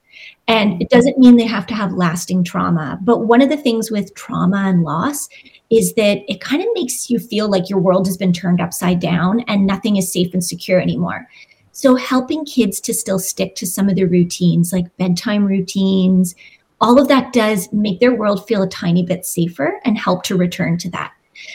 And 0.46 0.82
it 0.82 0.90
doesn't 0.90 1.18
mean 1.18 1.36
they 1.36 1.46
have 1.46 1.66
to 1.68 1.74
have 1.74 1.92
lasting 1.94 2.44
trauma. 2.44 2.98
But 3.02 3.20
one 3.20 3.40
of 3.40 3.48
the 3.48 3.56
things 3.56 3.90
with 3.90 4.14
trauma 4.14 4.58
and 4.66 4.82
loss 4.82 5.30
is 5.70 5.94
that 5.94 6.18
it 6.30 6.42
kind 6.42 6.60
of 6.60 6.68
makes 6.74 7.08
you 7.08 7.18
feel 7.18 7.48
like 7.48 7.70
your 7.70 7.78
world 7.80 8.06
has 8.06 8.18
been 8.18 8.34
turned 8.34 8.60
upside 8.60 9.00
down 9.00 9.40
and 9.48 9.66
nothing 9.66 9.96
is 9.96 10.12
safe 10.12 10.34
and 10.34 10.44
secure 10.44 10.78
anymore. 10.78 11.26
So, 11.74 11.96
helping 11.96 12.44
kids 12.44 12.80
to 12.82 12.94
still 12.94 13.18
stick 13.18 13.56
to 13.56 13.66
some 13.66 13.88
of 13.88 13.96
the 13.96 14.04
routines, 14.04 14.72
like 14.72 14.96
bedtime 14.96 15.44
routines, 15.44 16.36
all 16.80 17.00
of 17.00 17.08
that 17.08 17.32
does 17.32 17.70
make 17.72 17.98
their 17.98 18.14
world 18.14 18.46
feel 18.46 18.62
a 18.62 18.68
tiny 18.68 19.02
bit 19.02 19.26
safer 19.26 19.80
and 19.84 19.98
help 19.98 20.22
to 20.24 20.36
return 20.36 20.78
to 20.78 20.90
that. 20.90 21.12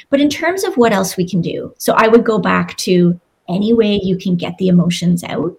But 0.09 0.19
in 0.19 0.29
terms 0.29 0.65
of 0.65 0.75
what 0.75 0.91
else 0.91 1.15
we 1.15 1.27
can 1.27 1.41
do, 1.41 1.73
so 1.77 1.93
I 1.93 2.09
would 2.09 2.25
go 2.25 2.37
back 2.37 2.75
to 2.79 3.17
any 3.47 3.71
way 3.71 3.97
you 4.03 4.17
can 4.17 4.35
get 4.35 4.57
the 4.57 4.67
emotions 4.67 5.23
out 5.23 5.57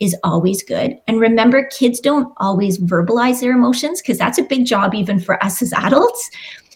is 0.00 0.14
always 0.22 0.62
good. 0.62 0.98
And 1.08 1.18
remember, 1.18 1.64
kids 1.64 1.98
don't 1.98 2.30
always 2.36 2.78
verbalize 2.78 3.40
their 3.40 3.52
emotions 3.52 4.02
because 4.02 4.18
that's 4.18 4.38
a 4.38 4.44
big 4.44 4.66
job 4.66 4.94
even 4.94 5.18
for 5.18 5.42
us 5.42 5.62
as 5.62 5.72
adults. 5.72 6.30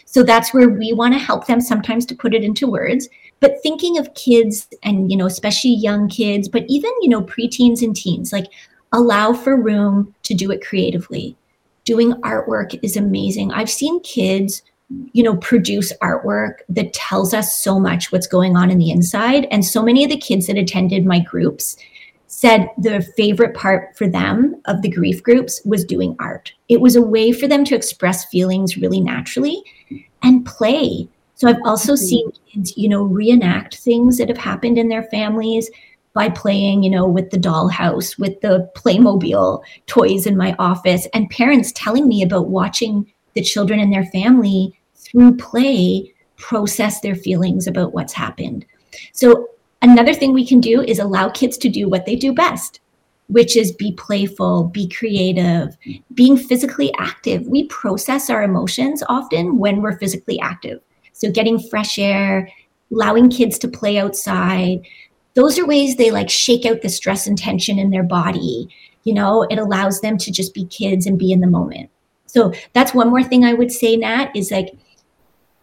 So 0.06 0.22
that's 0.22 0.54
where 0.54 0.70
we 0.70 0.94
want 0.94 1.12
to 1.12 1.20
help 1.20 1.46
them 1.46 1.60
sometimes 1.60 2.06
to 2.06 2.14
put 2.14 2.34
it 2.34 2.42
into 2.42 2.70
words. 2.70 3.06
But 3.40 3.62
thinking 3.62 3.98
of 3.98 4.14
kids 4.14 4.68
and, 4.82 5.10
you 5.10 5.16
know, 5.16 5.26
especially 5.26 5.74
young 5.74 6.08
kids, 6.08 6.48
but 6.48 6.64
even, 6.68 6.90
you 7.00 7.08
know, 7.08 7.22
preteens 7.22 7.82
and 7.82 7.94
teens, 7.94 8.32
like 8.32 8.46
allow 8.92 9.32
for 9.32 9.56
room 9.56 10.14
to 10.24 10.34
do 10.34 10.50
it 10.50 10.64
creatively. 10.64 11.36
Doing 11.84 12.12
artwork 12.22 12.78
is 12.82 12.96
amazing. 12.96 13.52
I've 13.52 13.70
seen 13.70 14.00
kids 14.00 14.62
you 15.12 15.22
know 15.22 15.36
produce 15.36 15.92
artwork 15.98 16.60
that 16.70 16.94
tells 16.94 17.34
us 17.34 17.62
so 17.62 17.78
much 17.78 18.10
what's 18.10 18.26
going 18.26 18.56
on 18.56 18.70
in 18.70 18.78
the 18.78 18.90
inside 18.90 19.46
and 19.50 19.62
so 19.62 19.82
many 19.82 20.02
of 20.02 20.08
the 20.08 20.16
kids 20.16 20.46
that 20.46 20.56
attended 20.56 21.04
my 21.04 21.20
groups 21.20 21.76
said 22.28 22.70
the 22.78 23.00
favorite 23.16 23.54
part 23.54 23.96
for 23.96 24.06
them 24.06 24.60
of 24.66 24.82
the 24.82 24.88
grief 24.88 25.22
groups 25.22 25.60
was 25.64 25.84
doing 25.84 26.14
art. 26.20 26.52
It 26.68 26.80
was 26.80 26.94
a 26.94 27.02
way 27.02 27.32
for 27.32 27.48
them 27.48 27.64
to 27.64 27.74
express 27.74 28.26
feelings 28.26 28.76
really 28.76 29.00
naturally 29.00 29.62
and 30.22 30.44
play. 30.44 31.08
So 31.38 31.48
I've 31.48 31.62
also 31.64 31.94
mm-hmm. 31.94 32.04
seen 32.04 32.32
kids, 32.46 32.76
you 32.76 32.88
know, 32.88 33.02
reenact 33.02 33.78
things 33.78 34.18
that 34.18 34.28
have 34.28 34.38
happened 34.38 34.76
in 34.76 34.88
their 34.88 35.04
families 35.04 35.70
by 36.12 36.28
playing, 36.28 36.82
you 36.82 36.90
know, 36.90 37.06
with 37.06 37.30
the 37.30 37.38
dollhouse, 37.38 38.18
with 38.18 38.40
the 38.40 38.70
Playmobil 38.76 39.62
toys 39.86 40.26
in 40.26 40.36
my 40.36 40.54
office, 40.58 41.06
and 41.14 41.30
parents 41.30 41.72
telling 41.74 42.06
me 42.06 42.22
about 42.22 42.48
watching 42.48 43.10
the 43.34 43.42
children 43.42 43.80
in 43.80 43.90
their 43.90 44.06
family 44.06 44.78
through 44.94 45.36
play 45.36 46.12
process 46.36 47.00
their 47.00 47.16
feelings 47.16 47.66
about 47.66 47.94
what's 47.94 48.12
happened. 48.12 48.66
So 49.12 49.48
Another 49.80 50.12
thing 50.12 50.32
we 50.32 50.46
can 50.46 50.60
do 50.60 50.82
is 50.82 50.98
allow 50.98 51.28
kids 51.28 51.56
to 51.58 51.68
do 51.68 51.88
what 51.88 52.04
they 52.04 52.16
do 52.16 52.32
best, 52.32 52.80
which 53.28 53.56
is 53.56 53.70
be 53.70 53.92
playful, 53.92 54.64
be 54.64 54.88
creative, 54.88 55.76
being 56.14 56.36
physically 56.36 56.92
active. 56.98 57.46
We 57.46 57.66
process 57.66 58.28
our 58.28 58.42
emotions 58.42 59.04
often 59.08 59.58
when 59.58 59.80
we're 59.80 59.98
physically 59.98 60.40
active. 60.40 60.80
So, 61.18 61.30
getting 61.30 61.58
fresh 61.58 61.98
air, 61.98 62.48
allowing 62.92 63.28
kids 63.28 63.58
to 63.58 63.68
play 63.68 63.98
outside, 63.98 64.80
those 65.34 65.58
are 65.58 65.66
ways 65.66 65.96
they 65.96 66.10
like 66.10 66.30
shake 66.30 66.64
out 66.64 66.82
the 66.82 66.88
stress 66.88 67.26
and 67.26 67.36
tension 67.36 67.78
in 67.78 67.90
their 67.90 68.04
body. 68.04 68.68
You 69.04 69.14
know, 69.14 69.42
it 69.50 69.58
allows 69.58 70.00
them 70.00 70.16
to 70.18 70.30
just 70.30 70.54
be 70.54 70.64
kids 70.66 71.06
and 71.06 71.18
be 71.18 71.32
in 71.32 71.40
the 71.40 71.46
moment. 71.46 71.90
So, 72.26 72.52
that's 72.72 72.94
one 72.94 73.10
more 73.10 73.24
thing 73.24 73.44
I 73.44 73.54
would 73.54 73.72
say, 73.72 73.96
Nat, 73.96 74.30
is 74.34 74.50
like, 74.50 74.78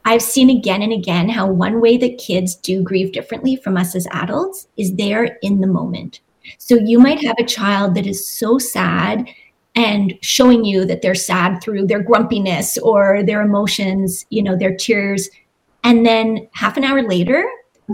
I've 0.04 0.22
seen 0.22 0.50
again 0.50 0.82
and 0.82 0.94
again 0.94 1.30
how 1.30 1.48
one 1.48 1.82
way 1.82 1.98
that 1.98 2.20
kids 2.20 2.56
do 2.56 2.84
grieve 2.84 3.14
differently 3.14 3.56
from 3.56 3.76
us 3.78 3.96
as 3.96 4.08
adults 4.12 4.68
is 4.78 4.94
they're 4.94 5.38
in 5.42 5.62
the 5.62 5.68
moment. 5.68 6.20
So 6.60 6.76
you 6.76 7.00
might 7.00 7.24
have 7.24 7.38
a 7.40 7.46
child 7.46 7.96
that 7.96 8.06
is 8.06 8.28
so 8.28 8.60
sad 8.60 9.28
and 9.76 10.14
showing 10.22 10.64
you 10.64 10.86
that 10.86 11.02
they're 11.02 11.16
sad 11.16 11.62
through 11.62 11.88
their 11.88 12.02
grumpiness 12.02 12.78
or 12.78 13.24
their 13.24 13.42
emotions, 13.42 14.26
you 14.30 14.42
know, 14.42 14.56
their 14.56 14.76
tears. 14.76 15.30
And 15.86 16.06
then 16.06 16.50
half 16.54 16.76
an 16.76 16.84
hour 16.84 17.02
later, 17.02 17.50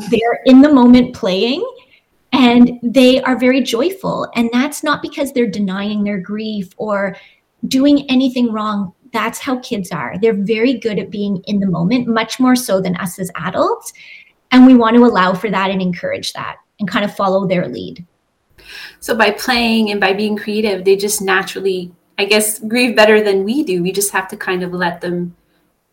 they're 0.09 0.41
in 0.45 0.61
the 0.61 0.73
moment 0.73 1.15
playing 1.15 1.63
and 2.31 2.79
they 2.81 3.21
are 3.21 3.37
very 3.37 3.61
joyful. 3.61 4.27
And 4.35 4.49
that's 4.51 4.83
not 4.83 5.03
because 5.03 5.31
they're 5.31 5.45
denying 5.45 6.03
their 6.03 6.19
grief 6.19 6.73
or 6.77 7.15
doing 7.67 8.09
anything 8.09 8.51
wrong 8.51 8.93
that's 9.11 9.39
how 9.39 9.59
kids 9.59 9.91
are. 9.91 10.15
They're 10.19 10.33
very 10.33 10.73
good 10.73 10.99
at 10.99 11.11
being 11.11 11.43
in 11.45 11.59
the 11.59 11.67
moment, 11.67 12.07
much 12.07 12.39
more 12.39 12.55
so 12.55 12.81
than 12.81 12.95
us 12.97 13.19
as 13.19 13.31
adults. 13.35 13.93
And 14.51 14.65
we 14.65 14.75
want 14.75 14.95
to 14.95 15.05
allow 15.05 15.33
for 15.33 15.49
that 15.49 15.69
and 15.69 15.81
encourage 15.81 16.33
that 16.33 16.57
and 16.79 16.89
kind 16.89 17.05
of 17.05 17.15
follow 17.15 17.47
their 17.47 17.67
lead. 17.67 18.05
So 18.99 19.15
by 19.15 19.31
playing 19.31 19.91
and 19.91 19.99
by 19.99 20.13
being 20.13 20.37
creative, 20.37 20.85
they 20.85 20.95
just 20.95 21.21
naturally, 21.21 21.91
I 22.17 22.25
guess, 22.25 22.59
grieve 22.59 22.95
better 22.95 23.21
than 23.21 23.43
we 23.43 23.63
do. 23.63 23.81
We 23.81 23.91
just 23.91 24.11
have 24.11 24.27
to 24.29 24.37
kind 24.37 24.63
of 24.63 24.73
let 24.73 25.01
them 25.01 25.35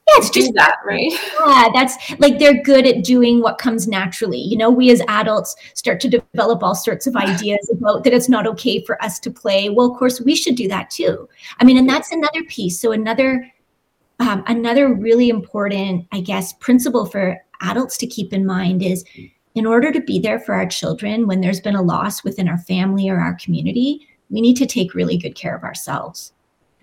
yeah, 0.09 0.19
it's 0.19 0.31
just 0.31 0.55
that, 0.55 0.77
right? 0.85 1.13
Yeah, 1.49 1.69
that's 1.73 1.97
like 2.19 2.39
they're 2.39 2.63
good 2.63 2.87
at 2.87 3.05
doing 3.05 3.41
what 3.41 3.59
comes 3.59 3.87
naturally. 3.87 4.41
You 4.41 4.57
know, 4.57 4.71
we 4.71 4.91
as 4.91 5.01
adults 5.09 5.55
start 5.75 6.01
to 6.01 6.09
develop 6.09 6.63
all 6.63 6.75
sorts 6.75 7.07
of 7.07 7.17
ideas 7.29 7.71
about 7.73 8.05
that 8.05 8.13
it's 8.13 8.29
not 8.29 8.47
okay 8.47 8.83
for 8.85 9.03
us 9.03 9.19
to 9.21 9.31
play. 9.31 9.71
Well, 9.71 9.91
of 9.91 9.99
course, 9.99 10.21
we 10.21 10.35
should 10.35 10.57
do 10.57 10.69
that 10.69 10.91
too. 10.91 11.29
I 11.61 11.65
mean, 11.65 11.77
and 11.77 11.89
that's 11.89 12.13
another 12.13 12.43
piece. 12.45 12.81
So 12.81 12.93
another 12.93 13.51
um, 14.21 14.43
another 14.47 14.93
really 14.93 15.29
important, 15.29 16.07
I 16.13 16.21
guess, 16.21 16.53
principle 16.55 17.07
for 17.07 17.39
adults 17.61 17.97
to 17.99 18.07
keep 18.07 18.33
in 18.33 18.45
mind 18.45 18.83
is 18.83 19.05
in 19.55 19.67
order 19.67 19.93
to 19.93 20.01
be 20.01 20.19
there 20.19 20.41
for 20.41 20.55
our 20.55 20.67
children 20.67 21.27
when 21.27 21.41
there's 21.41 21.61
been 21.61 21.77
a 21.77 21.83
loss 21.83 22.25
within 22.25 22.49
our 22.49 22.59
family 22.59 23.09
or 23.09 23.19
our 23.19 23.35
community, 23.35 24.07
we 24.31 24.41
need 24.41 24.57
to 24.57 24.67
take 24.67 24.95
really 24.95 25.17
good 25.17 25.35
care 25.35 25.57
of 25.57 25.65
ourselves. 25.65 26.33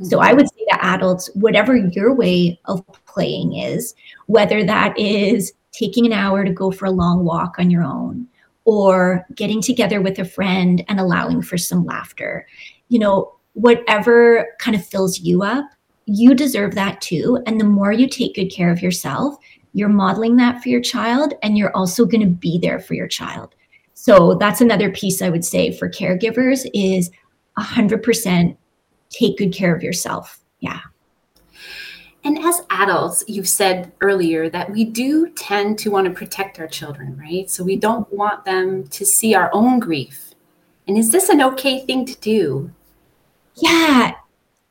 So 0.02 0.20
I 0.20 0.34
would 0.34 0.50
say 0.50 0.66
to 0.72 0.86
adults, 0.86 1.30
whatever 1.36 1.76
your 1.76 2.14
way 2.14 2.60
of 2.66 2.86
playing 3.06 3.56
is, 3.58 3.96
whether 4.28 4.64
that 4.64 4.98
is 5.00 5.54
taking 5.72 6.06
an 6.06 6.14
hour 6.14 6.44
to 6.44 6.52
go 6.52 6.72
for 6.72 6.86
a 6.86 6.92
long 6.92 7.24
walk 7.24 7.56
on 7.58 7.70
your 7.70 7.84
own 7.84 8.28
or 8.66 9.26
getting 9.36 9.62
together 9.62 10.02
with 10.02 10.20
a 10.20 10.26
friend 10.26 10.84
and 10.90 11.00
allowing 11.00 11.42
for 11.42 11.58
some 11.58 11.86
laughter, 11.86 12.46
you 12.90 13.00
know, 13.00 13.34
whatever 13.54 14.48
kind 14.60 14.76
of 14.76 14.86
fills 14.86 15.20
you 15.20 15.44
up, 15.44 15.66
you 16.06 16.36
deserve 16.36 16.76
that 16.76 17.00
too. 17.00 17.42
And 17.46 17.60
the 17.60 17.66
more 17.66 17.92
you 17.92 18.10
take 18.10 18.36
good 18.36 18.50
care 18.52 18.72
of 18.72 18.82
yourself, 18.82 19.38
you're 19.74 19.90
modeling 19.90 20.36
that 20.38 20.62
for 20.62 20.70
your 20.70 20.82
child 20.82 21.34
and 21.42 21.58
you're 21.58 21.76
also 21.76 22.06
going 22.06 22.22
to 22.22 22.28
be 22.28 22.58
there 22.58 22.80
for 22.80 22.96
your 22.96 23.08
child. 23.08 23.56
So 23.94 24.36
that's 24.36 24.62
another 24.62 24.92
piece 24.92 25.22
I 25.22 25.30
would 25.30 25.46
say 25.46 25.72
for 25.72 25.90
caregivers 25.90 26.70
is 26.74 27.12
100% 27.58 28.58
take 29.18 29.38
good 29.38 29.54
care 29.54 29.76
of 29.76 29.84
yourself. 29.84 30.40
Yeah. 30.60 30.80
And 32.24 32.40
as 32.40 32.64
adults, 32.72 33.24
you've 33.28 33.48
said 33.48 33.92
earlier 34.02 34.50
that 34.50 34.72
we 34.72 34.84
do 34.84 35.30
tend 35.30 35.78
to 35.80 35.92
want 35.92 36.08
to 36.08 36.14
protect 36.14 36.60
our 36.60 36.68
children, 36.68 37.16
right? 37.20 37.50
So 37.50 37.64
we 37.64 37.76
don't 37.76 38.12
want 38.12 38.46
them 38.46 38.88
to 38.88 39.06
see 39.06 39.36
our 39.36 39.52
own 39.54 39.80
grief. 39.80 40.34
And 40.88 40.98
is 40.98 41.12
this 41.12 41.30
an 41.30 41.42
okay 41.42 41.86
thing 41.86 42.06
to 42.08 42.20
do? 42.20 42.72
Yeah, 43.58 44.14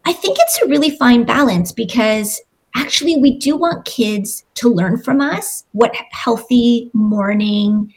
I 0.05 0.13
think 0.13 0.37
it's 0.41 0.63
a 0.63 0.69
really 0.69 0.91
fine 0.91 1.25
balance 1.25 1.71
because 1.71 2.41
actually 2.75 3.17
we 3.17 3.39
do 3.39 3.57
want 3.57 3.85
kids 3.85 4.45
to 4.55 4.69
learn 4.69 5.01
from 5.01 5.21
us 5.21 5.65
what 5.73 5.95
healthy 6.11 6.91
mourning 6.93 7.95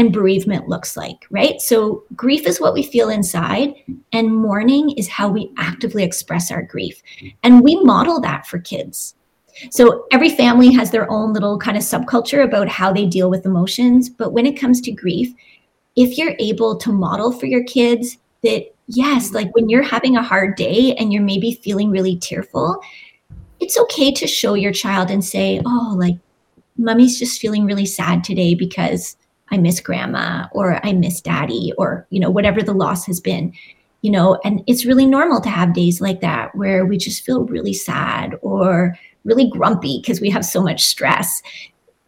and 0.00 0.14
bereavement 0.14 0.66
looks 0.66 0.96
like, 0.96 1.26
right? 1.30 1.60
So, 1.60 2.02
grief 2.16 2.46
is 2.46 2.58
what 2.58 2.72
we 2.72 2.82
feel 2.82 3.10
inside, 3.10 3.74
and 4.12 4.34
mourning 4.34 4.92
is 4.92 5.08
how 5.08 5.28
we 5.28 5.52
actively 5.58 6.02
express 6.02 6.50
our 6.50 6.62
grief. 6.62 7.02
And 7.42 7.62
we 7.62 7.76
model 7.82 8.18
that 8.22 8.46
for 8.46 8.58
kids. 8.58 9.14
So, 9.70 10.06
every 10.10 10.30
family 10.30 10.72
has 10.72 10.90
their 10.90 11.08
own 11.10 11.34
little 11.34 11.58
kind 11.58 11.76
of 11.76 11.82
subculture 11.82 12.42
about 12.42 12.68
how 12.68 12.94
they 12.94 13.04
deal 13.04 13.28
with 13.28 13.44
emotions. 13.44 14.08
But 14.08 14.32
when 14.32 14.46
it 14.46 14.58
comes 14.58 14.80
to 14.80 14.90
grief, 14.90 15.34
if 15.96 16.16
you're 16.16 16.34
able 16.38 16.76
to 16.78 16.90
model 16.90 17.30
for 17.30 17.44
your 17.44 17.64
kids 17.64 18.16
that 18.42 18.74
yes 18.86 19.32
like 19.32 19.54
when 19.54 19.68
you're 19.68 19.82
having 19.82 20.16
a 20.16 20.22
hard 20.22 20.56
day 20.56 20.94
and 20.94 21.12
you're 21.12 21.22
maybe 21.22 21.60
feeling 21.62 21.90
really 21.90 22.16
tearful 22.16 22.80
it's 23.60 23.78
okay 23.78 24.10
to 24.10 24.26
show 24.26 24.54
your 24.54 24.72
child 24.72 25.10
and 25.10 25.24
say 25.24 25.60
oh 25.66 25.94
like 25.98 26.16
mommy's 26.78 27.18
just 27.18 27.40
feeling 27.40 27.66
really 27.66 27.84
sad 27.84 28.24
today 28.24 28.54
because 28.54 29.16
i 29.50 29.56
miss 29.56 29.80
grandma 29.80 30.46
or 30.52 30.84
i 30.84 30.92
miss 30.92 31.20
daddy 31.20 31.72
or 31.78 32.06
you 32.10 32.20
know 32.20 32.30
whatever 32.30 32.62
the 32.62 32.72
loss 32.72 33.06
has 33.06 33.20
been 33.20 33.52
you 34.02 34.10
know 34.10 34.38
and 34.44 34.62
it's 34.66 34.86
really 34.86 35.06
normal 35.06 35.40
to 35.40 35.48
have 35.48 35.74
days 35.74 36.00
like 36.00 36.20
that 36.20 36.54
where 36.54 36.86
we 36.86 36.96
just 36.96 37.24
feel 37.24 37.44
really 37.46 37.74
sad 37.74 38.34
or 38.42 38.96
really 39.24 39.50
grumpy 39.50 40.00
because 40.00 40.20
we 40.20 40.30
have 40.30 40.44
so 40.44 40.62
much 40.62 40.84
stress 40.84 41.42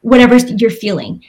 whatever 0.03 0.37
you're 0.37 0.71
feeling. 0.71 1.25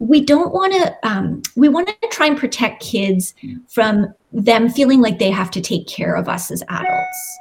We 0.00 0.20
don't 0.20 0.52
want 0.52 0.74
to 0.74 1.08
um, 1.08 1.42
we 1.56 1.68
want 1.68 1.88
to 1.88 2.08
try 2.08 2.26
and 2.26 2.36
protect 2.36 2.82
kids 2.82 3.34
from 3.68 4.12
them 4.32 4.68
feeling 4.68 5.00
like 5.00 5.18
they 5.18 5.30
have 5.30 5.50
to 5.52 5.60
take 5.60 5.88
care 5.88 6.14
of 6.14 6.28
us 6.28 6.50
as 6.50 6.62
adults. 6.68 7.38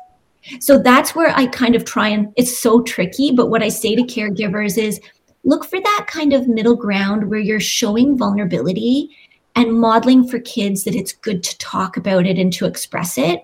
So 0.59 0.77
that's 0.77 1.15
where 1.15 1.33
i 1.37 1.47
kind 1.47 1.73
of 1.73 1.85
try 1.85 2.09
and 2.09 2.31
it's 2.35 2.57
so 2.57 2.81
tricky 2.81 3.31
but 3.31 3.49
what 3.49 3.63
i 3.63 3.69
say 3.69 3.95
to 3.95 4.03
caregivers 4.03 4.77
is 4.77 4.99
look 5.43 5.65
for 5.65 5.79
that 5.79 6.05
kind 6.07 6.33
of 6.33 6.47
middle 6.47 6.75
ground 6.75 7.29
where 7.29 7.39
you're 7.39 7.59
showing 7.59 8.17
vulnerability 8.17 9.09
and 9.55 9.79
modeling 9.79 10.27
for 10.27 10.39
kids 10.39 10.83
that 10.83 10.95
it's 10.95 11.11
good 11.11 11.43
to 11.43 11.57
talk 11.59 11.95
about 11.97 12.25
it 12.25 12.37
and 12.39 12.51
to 12.53 12.65
express 12.65 13.17
it 13.17 13.41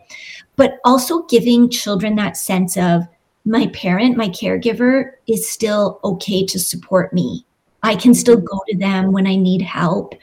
but 0.55 0.79
also 0.83 1.23
giving 1.23 1.69
children 1.69 2.15
that 2.15 2.37
sense 2.37 2.77
of 2.77 3.03
my 3.45 3.67
parent 3.67 4.17
my 4.17 4.29
caregiver 4.29 5.11
is 5.27 5.49
still 5.49 5.99
okay 6.03 6.45
to 6.45 6.59
support 6.59 7.13
me 7.13 7.45
I 7.83 7.95
can 7.95 8.13
still 8.13 8.37
go 8.37 8.59
to 8.67 8.77
them 8.77 9.11
when 9.11 9.27
I 9.27 9.35
need 9.35 9.61
help. 9.61 10.13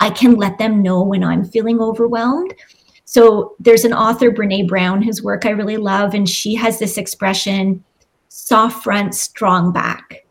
I 0.00 0.10
can 0.10 0.36
let 0.36 0.58
them 0.58 0.82
know 0.82 1.02
when 1.02 1.22
I'm 1.22 1.44
feeling 1.44 1.80
overwhelmed. 1.80 2.54
So 3.04 3.54
there's 3.60 3.84
an 3.84 3.92
author, 3.92 4.30
Brene 4.30 4.68
Brown, 4.68 5.02
whose 5.02 5.22
work 5.22 5.44
I 5.44 5.50
really 5.50 5.76
love, 5.76 6.14
and 6.14 6.28
she 6.28 6.54
has 6.54 6.78
this 6.78 6.96
expression 6.96 7.84
soft 8.28 8.82
front, 8.82 9.14
strong 9.14 9.72
back. 9.72 10.21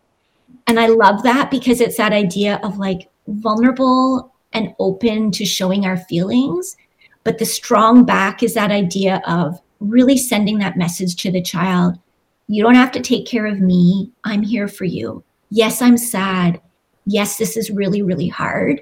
And 0.67 0.79
I 0.79 0.87
love 0.87 1.23
that 1.23 1.51
because 1.51 1.81
it's 1.81 1.97
that 1.97 2.13
idea 2.13 2.59
of 2.63 2.77
like 2.77 3.09
vulnerable 3.27 4.33
and 4.53 4.73
open 4.79 5.31
to 5.31 5.45
showing 5.45 5.85
our 5.85 5.97
feelings. 5.97 6.77
But 7.23 7.37
the 7.37 7.45
strong 7.45 8.05
back 8.05 8.43
is 8.43 8.53
that 8.53 8.71
idea 8.71 9.21
of 9.27 9.61
really 9.79 10.17
sending 10.17 10.59
that 10.59 10.77
message 10.77 11.15
to 11.17 11.31
the 11.31 11.41
child 11.41 11.97
you 12.47 12.61
don't 12.61 12.75
have 12.75 12.91
to 12.91 12.99
take 12.99 13.25
care 13.25 13.45
of 13.45 13.61
me. 13.61 14.11
I'm 14.25 14.43
here 14.43 14.67
for 14.67 14.83
you. 14.83 15.23
Yes, 15.51 15.81
I'm 15.81 15.97
sad 15.97 16.59
yes, 17.05 17.37
this 17.37 17.57
is 17.57 17.71
really, 17.71 18.01
really 18.01 18.27
hard, 18.27 18.81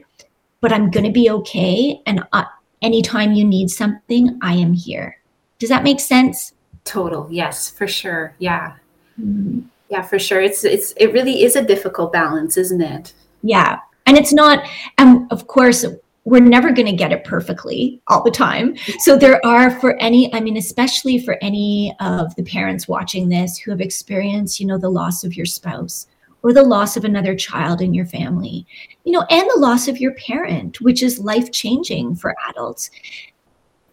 but 0.61 0.71
I'm 0.71 0.89
going 0.89 1.05
to 1.05 1.11
be 1.11 1.29
okay. 1.29 2.01
And 2.05 2.23
uh, 2.33 2.45
anytime 2.81 3.33
you 3.33 3.45
need 3.45 3.69
something, 3.69 4.37
I 4.41 4.53
am 4.53 4.73
here. 4.73 5.17
Does 5.57 5.69
that 5.69 5.83
make 5.83 5.99
sense? 5.99 6.53
Total. 6.85 7.27
Yes, 7.29 7.69
for 7.69 7.87
sure. 7.87 8.35
Yeah. 8.39 8.75
Mm-hmm. 9.19 9.61
Yeah, 9.89 10.03
for 10.03 10.19
sure. 10.19 10.41
It's 10.41 10.63
it's 10.63 10.93
it 10.97 11.13
really 11.13 11.43
is 11.43 11.55
a 11.55 11.63
difficult 11.63 12.13
balance, 12.13 12.57
isn't 12.57 12.81
it? 12.81 13.13
Yeah. 13.41 13.79
And 14.05 14.17
it's 14.17 14.33
not 14.33 14.65
and 14.97 15.31
of 15.31 15.47
course 15.47 15.85
we're 16.25 16.39
never 16.39 16.71
going 16.71 16.85
to 16.85 16.95
get 16.95 17.11
it 17.11 17.23
perfectly 17.23 18.01
all 18.07 18.21
the 18.23 18.29
time. 18.29 18.75
So 18.99 19.17
there 19.17 19.43
are 19.45 19.71
for 19.79 19.95
any 19.97 20.33
I 20.33 20.39
mean 20.41 20.57
especially 20.57 21.19
for 21.19 21.37
any 21.41 21.95
of 21.99 22.35
the 22.35 22.43
parents 22.43 22.87
watching 22.87 23.29
this 23.29 23.57
who 23.57 23.71
have 23.71 23.81
experienced, 23.81 24.59
you 24.59 24.67
know, 24.67 24.77
the 24.77 24.89
loss 24.89 25.23
of 25.23 25.35
your 25.35 25.47
spouse 25.47 26.07
or 26.43 26.53
the 26.53 26.63
loss 26.63 26.95
of 26.95 27.03
another 27.03 27.35
child 27.35 27.81
in 27.81 27.93
your 27.93 28.05
family, 28.05 28.65
you 29.03 29.11
know, 29.11 29.25
and 29.29 29.49
the 29.49 29.59
loss 29.59 29.87
of 29.87 29.97
your 29.97 30.13
parent, 30.13 30.79
which 30.81 31.03
is 31.03 31.19
life 31.19 31.51
changing 31.51 32.15
for 32.15 32.35
adults. 32.49 32.91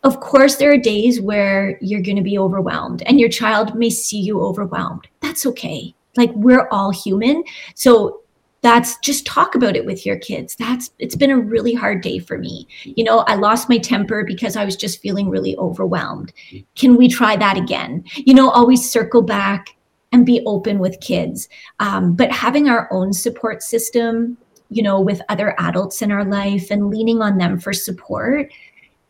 Of 0.07 0.21
course, 0.21 0.55
there 0.55 0.71
are 0.71 0.79
days 0.79 1.21
where 1.21 1.77
you're 1.81 2.01
going 2.01 2.17
to 2.17 2.23
be 2.23 2.39
overwhelmed 2.39 3.03
and 3.07 3.19
your 3.19 3.29
child 3.29 3.75
may 3.75 3.91
see 3.91 4.21
you 4.21 4.41
overwhelmed. 4.41 5.09
That's 5.21 5.45
okay. 5.47 5.97
Like 6.17 6.31
we're 6.37 6.69
all 6.69 6.93
human. 6.93 7.43
So 7.75 8.21
that's 8.63 8.97
just 8.99 9.27
talk 9.27 9.57
about 9.57 9.75
it 9.75 9.85
with 9.85 10.07
your 10.07 10.17
kids. 10.17 10.55
That's 10.55 10.93
it's 11.01 11.17
been 11.17 11.33
a 11.33 11.39
really 11.39 11.75
hard 11.75 12.03
day 12.03 12.21
for 12.21 12.39
me. 12.39 12.69
You 12.85 13.03
know, 13.03 13.25
I 13.27 13.35
lost 13.35 13.69
my 13.69 13.79
temper 13.79 14.23
because 14.25 14.55
I 14.55 14.65
was 14.65 14.77
just 14.77 15.03
feeling 15.03 15.29
really 15.29 15.57
overwhelmed. 15.57 16.33
Can 16.77 16.97
we 16.97 17.09
try 17.09 17.35
that 17.35 17.57
again? 17.57 18.05
You 18.15 18.35
know, 18.35 18.49
always 18.49 18.89
circle 18.89 19.23
back 19.23 19.77
and 20.13 20.25
be 20.25 20.41
open 20.47 20.79
with 20.79 21.01
kids. 21.01 21.49
Um, 21.81 22.15
but 22.15 22.31
having 22.31 22.69
our 22.69 22.89
own 22.93 23.13
support 23.13 23.61
system, 23.61 24.39
you 24.71 24.85
know, 24.85 25.01
with 25.01 25.21
other 25.29 25.57
adults 25.59 26.01
in 26.01 26.13
our 26.13 26.25
life 26.25 26.71
and 26.71 26.91
leaning 26.91 27.23
on 27.23 27.39
them 27.39 27.59
for 27.59 27.73
support, 27.73 28.53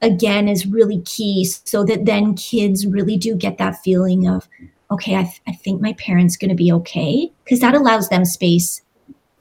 again, 0.02 0.48
is 0.48 0.66
really 0.66 1.00
key 1.02 1.44
so 1.44 1.85
that 1.85 2.04
then 2.04 2.35
kids 2.35 2.87
really 2.87 3.16
do 3.16 3.35
get 3.35 3.59
that 3.59 3.82
feeling 3.82 4.28
of, 4.28 4.48
okay, 4.90 5.16
I, 5.16 5.22
th- 5.22 5.42
I 5.46 5.52
think 5.52 5.80
my 5.80 5.94
parent's 5.94 6.37
going 6.37 6.50
to 6.50 6.54
be 6.54 6.72
okay, 6.72 7.30
because 7.44 7.61
that 7.61 7.74
allows 7.74 8.09
them 8.09 8.24
space 8.24 8.82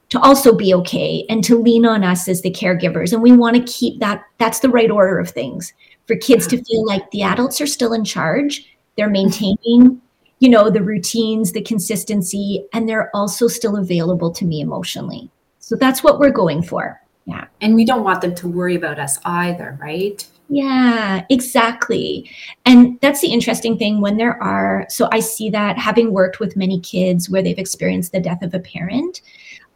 to 0.08 0.20
also 0.20 0.54
be 0.54 0.72
okay 0.72 1.24
and 1.28 1.42
to 1.44 1.60
lean 1.60 1.84
on 1.84 2.04
us 2.04 2.28
as 2.28 2.42
the 2.42 2.50
caregivers. 2.50 3.12
And 3.12 3.22
we 3.22 3.32
want 3.32 3.56
to 3.56 3.72
keep 3.72 3.98
that, 4.00 4.24
that's 4.38 4.60
the 4.60 4.70
right 4.70 4.90
order 4.90 5.18
of 5.18 5.30
things 5.30 5.72
for 6.06 6.16
kids 6.16 6.46
to 6.48 6.62
feel 6.62 6.86
like 6.86 7.10
the 7.10 7.22
adults 7.22 7.60
are 7.60 7.66
still 7.66 7.92
in 7.92 8.04
charge. 8.04 8.64
They're 8.96 9.10
maintaining 9.10 10.00
you 10.38 10.48
know, 10.48 10.70
the 10.70 10.82
routines, 10.82 11.52
the 11.52 11.62
consistency, 11.62 12.66
and 12.72 12.88
they're 12.88 13.10
also 13.14 13.48
still 13.48 13.76
available 13.76 14.30
to 14.32 14.44
me 14.44 14.60
emotionally. 14.60 15.30
So 15.60 15.76
that's 15.76 16.02
what 16.02 16.18
we're 16.18 16.30
going 16.30 16.62
for. 16.62 17.00
Yeah. 17.24 17.46
And 17.60 17.74
we 17.74 17.84
don't 17.84 18.04
want 18.04 18.20
them 18.20 18.34
to 18.36 18.48
worry 18.48 18.76
about 18.76 18.98
us 18.98 19.18
either, 19.24 19.78
right? 19.80 20.24
Yeah, 20.48 21.24
exactly. 21.28 22.30
And 22.64 23.00
that's 23.00 23.20
the 23.20 23.32
interesting 23.32 23.76
thing 23.76 24.00
when 24.00 24.16
there 24.16 24.40
are, 24.42 24.86
so 24.88 25.08
I 25.10 25.20
see 25.20 25.50
that 25.50 25.76
having 25.76 26.12
worked 26.12 26.38
with 26.38 26.56
many 26.56 26.80
kids 26.80 27.28
where 27.28 27.42
they've 27.42 27.58
experienced 27.58 28.12
the 28.12 28.20
death 28.20 28.42
of 28.42 28.54
a 28.54 28.60
parent, 28.60 29.22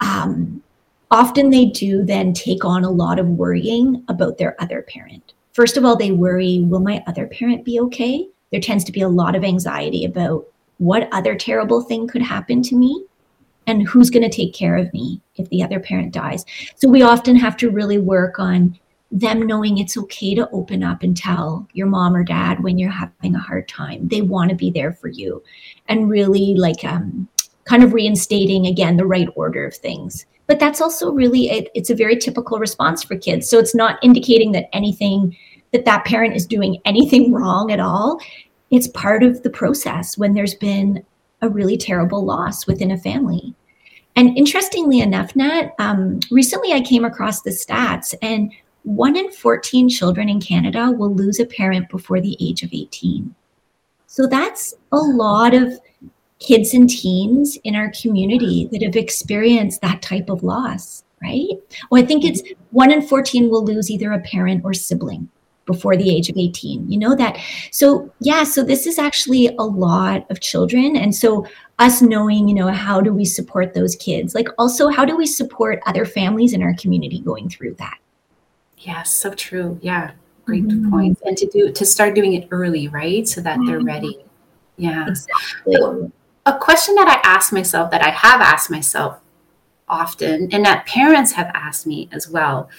um, 0.01 0.63
often 1.11 1.51
they 1.51 1.67
do 1.67 2.05
then 2.05 2.33
take 2.33 2.65
on 2.65 2.85
a 2.85 2.91
lot 2.91 3.19
of 3.19 3.27
worrying 3.27 4.05
about 4.09 4.39
their 4.39 4.55
other 4.63 4.83
parent. 4.83 5.33
First 5.55 5.77
of 5.77 5.85
all, 5.85 5.97
they 5.97 6.13
worry, 6.13 6.61
will 6.61 6.81
my 6.81 7.03
other 7.09 7.27
parent 7.27 7.65
be 7.65 7.81
okay? 7.81 8.29
there 8.51 8.61
tends 8.61 8.85
to 8.85 8.93
be 8.93 9.01
a 9.01 9.09
lot 9.09 9.37
of 9.37 9.45
anxiety 9.45 10.05
about 10.05 10.47
what 10.79 11.09
other 11.13 11.35
terrible 11.35 11.83
thing 11.83 12.09
could 12.09 12.23
happen 12.23 12.63
to 12.63 12.77
me 12.77 13.05
and 13.67 13.87
who's 13.87 14.11
going 14.11 14.29
to 14.29 14.35
take 14.35 14.55
care 14.55 14.77
of 14.77 14.93
me 14.93 15.21
if 15.37 15.49
the 15.51 15.63
other 15.63 15.79
parent 15.79 16.13
dies. 16.13 16.45
So 16.77 16.89
we 16.89 17.03
often 17.03 17.37
have 17.37 17.57
to 17.59 17.71
really 17.71 17.99
work 17.99 18.39
on 18.39 18.79
them 19.11 19.43
knowing 19.43 19.79
it's 19.79 19.97
okay 19.97 20.35
to 20.35 20.49
open 20.51 20.85
up 20.85 21.03
and 21.03 21.17
tell 21.17 21.67
your 21.73 21.87
mom 21.87 22.15
or 22.15 22.23
dad 22.23 22.63
when 22.63 22.79
you're 22.79 22.91
having 22.91 23.35
a 23.35 23.41
hard 23.41 23.69
time. 23.69 24.07
They 24.07 24.23
want 24.23 24.51
to 24.51 24.57
be 24.57 24.71
there 24.71 24.93
for 24.93 25.09
you 25.09 25.43
and 25.89 26.09
really 26.09 26.55
like 26.55 26.85
um, 26.85 27.29
kind 27.65 27.83
of 27.83 27.93
reinstating 27.93 28.67
again 28.67 28.97
the 28.97 29.07
right 29.07 29.29
order 29.35 29.67
of 29.67 29.75
things. 29.75 30.27
But 30.47 30.61
that's 30.61 30.81
also 30.81 31.13
really, 31.13 31.51
it, 31.51 31.71
it's 31.75 31.91
a 31.91 31.95
very 31.95 32.17
typical 32.17 32.59
response 32.59 33.03
for 33.03 33.17
kids. 33.17 33.49
So 33.49 33.59
it's 33.59 33.75
not 33.75 33.99
indicating 34.03 34.53
that 34.53 34.69
anything 34.73 35.37
that 35.73 35.85
that 35.85 36.05
parent 36.05 36.35
is 36.35 36.47
doing 36.47 36.81
anything 36.85 37.33
wrong 37.33 37.71
at 37.73 37.81
all. 37.81 38.21
It's 38.71 38.89
part 38.89 39.23
of 39.23 39.43
the 39.43 39.51
process 39.51 40.17
when 40.17 40.35
there's 40.35 40.55
been 40.55 41.05
a 41.43 41.49
really 41.49 41.77
terrible 41.77 42.25
loss 42.25 42.67
within 42.67 42.91
a 42.91 42.99
family. 42.99 43.55
And 44.17 44.37
interestingly 44.37 45.01
enough, 45.01 45.35
Nat, 45.35 45.73
um, 45.79 46.21
recently 46.31 46.73
I 46.73 46.81
came 46.81 47.05
across 47.05 47.43
the 47.43 47.51
stats, 47.51 48.15
and 48.21 48.53
one 48.85 49.17
in 49.17 49.31
14 49.31 49.89
children 49.89 50.29
in 50.29 50.41
Canada 50.41 50.91
will 50.91 51.15
lose 51.15 51.39
a 51.39 51.47
parent 51.47 51.89
before 51.89 52.21
the 52.21 52.37
age 52.41 52.63
of 52.63 52.71
18. 52.73 53.35
So 54.07 54.27
that's 54.27 54.75
a 54.93 54.97
lot 54.97 55.55
of 55.55 55.79
kids 56.41 56.75
and 56.75 56.89
teens 56.89 57.59
in 57.65 57.77
our 57.77 57.93
community 58.01 58.69
that 58.73 58.83
have 58.83 58.97
experienced 58.97 59.83
that 59.83 60.03
type 60.03 60.31
of 60.31 60.43
loss, 60.43 61.05
right? 61.23 61.49
Well, 61.91 62.03
I 62.03 62.07
think 62.07 62.25
it's 62.25 62.43
one 62.71 62.91
in 62.91 63.03
14 63.03 63.51
will 63.51 63.65
lose 63.65 63.91
either 63.91 64.11
a 64.13 64.21
parent 64.21 64.65
or 64.65 64.75
sibling 64.75 65.29
before 65.67 65.97
the 65.97 66.11
age 66.11 66.29
of 66.29 66.37
18 66.37 66.91
you 66.91 66.99
know 66.99 67.15
that 67.15 67.39
so 67.71 68.13
yeah 68.19 68.43
so 68.43 68.65
this 68.65 68.87
is 68.87 68.99
actually 68.99 69.47
a 69.59 69.63
lot 69.63 70.29
of 70.29 70.41
children 70.41 70.97
and 70.97 71.15
so 71.15 71.47
us 71.79 72.03
knowing 72.03 72.49
you 72.49 72.55
know 72.55 72.69
how 72.69 73.01
do 73.01 73.13
we 73.13 73.25
support 73.25 73.73
those 73.73 73.95
kids 73.97 74.35
like 74.35 74.49
also 74.59 74.89
how 74.89 75.05
do 75.05 75.17
we 75.17 75.27
support 75.27 75.79
other 75.87 76.05
families 76.05 76.53
in 76.53 76.63
our 76.63 76.75
community 76.75 77.21
going 77.21 77.49
through 77.49 77.73
that 77.75 77.99
yes 78.81 79.13
so 79.13 79.33
true 79.35 79.79
yeah 79.83 80.13
great 80.45 80.65
mm-hmm. 80.65 80.91
point 80.91 81.19
and 81.25 81.37
to 81.37 81.47
do 81.49 81.71
to 81.73 81.87
start 81.87 82.15
doing 82.15 82.35
it 82.35 82.49
early 82.51 82.89
right 82.89 83.29
so 83.29 83.41
that 83.41 83.59
they're 83.67 83.81
ready 83.81 84.25
yeah 84.77 85.07
exactly. 85.07 85.75
so, 85.75 86.13
a 86.47 86.59
question 86.59 86.95
that 86.95 87.09
i 87.09 87.29
ask 87.29 87.53
myself 87.53 87.91
that 87.91 88.03
i 88.03 88.11
have 88.11 88.41
asked 88.41 88.71
myself 88.71 89.21
often 89.89 90.49
and 90.53 90.65
that 90.65 90.87
parents 90.87 91.33
have 91.33 91.51
asked 91.55 91.87
me 91.87 92.09
as 92.13 92.29
well 92.29 92.71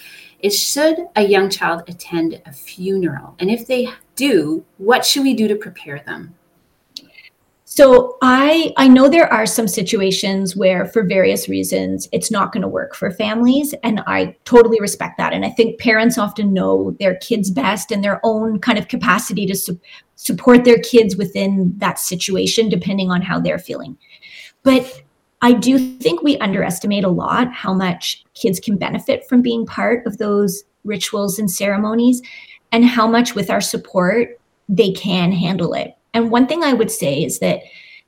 is 0.41 0.59
should 0.59 1.07
a 1.15 1.23
young 1.23 1.49
child 1.49 1.83
attend 1.87 2.41
a 2.45 2.51
funeral? 2.51 3.35
And 3.39 3.49
if 3.49 3.67
they 3.67 3.89
do, 4.15 4.65
what 4.77 5.05
should 5.05 5.23
we 5.23 5.33
do 5.33 5.47
to 5.47 5.55
prepare 5.55 6.01
them? 6.05 6.35
So 7.73 8.17
I 8.21 8.73
I 8.75 8.89
know 8.89 9.07
there 9.07 9.31
are 9.31 9.45
some 9.45 9.65
situations 9.65 10.57
where 10.57 10.85
for 10.85 11.03
various 11.03 11.47
reasons 11.47 12.09
it's 12.11 12.29
not 12.29 12.51
going 12.51 12.63
to 12.63 12.67
work 12.67 12.93
for 12.93 13.09
families 13.11 13.73
and 13.81 14.01
I 14.07 14.35
totally 14.43 14.81
respect 14.81 15.17
that 15.19 15.31
and 15.31 15.45
I 15.45 15.51
think 15.51 15.79
parents 15.79 16.17
often 16.17 16.51
know 16.51 16.97
their 16.99 17.15
kids 17.15 17.49
best 17.49 17.89
and 17.89 18.03
their 18.03 18.19
own 18.25 18.59
kind 18.59 18.77
of 18.77 18.89
capacity 18.89 19.45
to 19.45 19.55
su- 19.55 19.79
support 20.17 20.65
their 20.65 20.79
kids 20.79 21.15
within 21.15 21.73
that 21.77 21.97
situation 21.97 22.67
depending 22.67 23.09
on 23.09 23.21
how 23.21 23.39
they're 23.39 23.57
feeling. 23.57 23.97
But 24.63 25.03
I 25.41 25.53
do 25.53 25.79
think 25.79 26.21
we 26.21 26.37
underestimate 26.39 27.05
a 27.05 27.09
lot 27.09 27.53
how 27.53 27.73
much 27.73 28.25
kids 28.33 28.59
can 28.59 28.75
benefit 28.75 29.29
from 29.29 29.41
being 29.41 29.65
part 29.65 30.05
of 30.05 30.17
those 30.17 30.65
rituals 30.83 31.39
and 31.39 31.49
ceremonies 31.49 32.21
and 32.73 32.83
how 32.83 33.07
much 33.07 33.33
with 33.33 33.49
our 33.49 33.61
support 33.61 34.41
they 34.67 34.91
can 34.91 35.31
handle 35.31 35.73
it 35.73 35.95
and 36.13 36.31
one 36.31 36.47
thing 36.47 36.63
I 36.63 36.73
would 36.73 36.91
say 36.91 37.23
is 37.23 37.39
that 37.39 37.61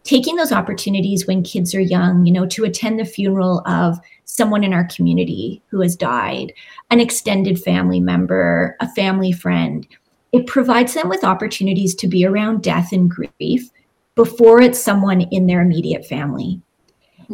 taking 0.04 0.36
those 0.36 0.52
opportunities 0.52 1.26
when 1.26 1.44
kids 1.44 1.74
are 1.74 1.80
young, 1.80 2.26
you 2.26 2.34
know, 2.34 2.46
to 2.48 2.66
attend 2.66 3.00
the 3.00 3.06
funeral 3.06 3.62
of 3.66 3.98
someone 4.26 4.64
in 4.64 4.74
our 4.74 4.86
community 4.86 5.62
who 5.68 5.82
has 5.82 5.96
died, 5.96 6.54
an 6.90 7.00
extended 7.00 7.60
family 7.60 8.00
member, 8.00 8.76
a 8.80 8.90
family 8.94 9.32
friend, 9.32 9.88
it 10.32 10.48
provides 10.48 10.94
them 10.94 11.10
with 11.10 11.24
opportunities 11.24 11.96
to 11.96 12.08
be 12.08 12.26
around 12.26 12.64
death 12.64 12.92
and 12.92 13.10
grief 13.10 13.70
before 14.16 14.62
it's 14.62 14.80
someone 14.80 15.22
in 15.22 15.48
their 15.48 15.62
immediate 15.62 16.06
family. 16.06 16.62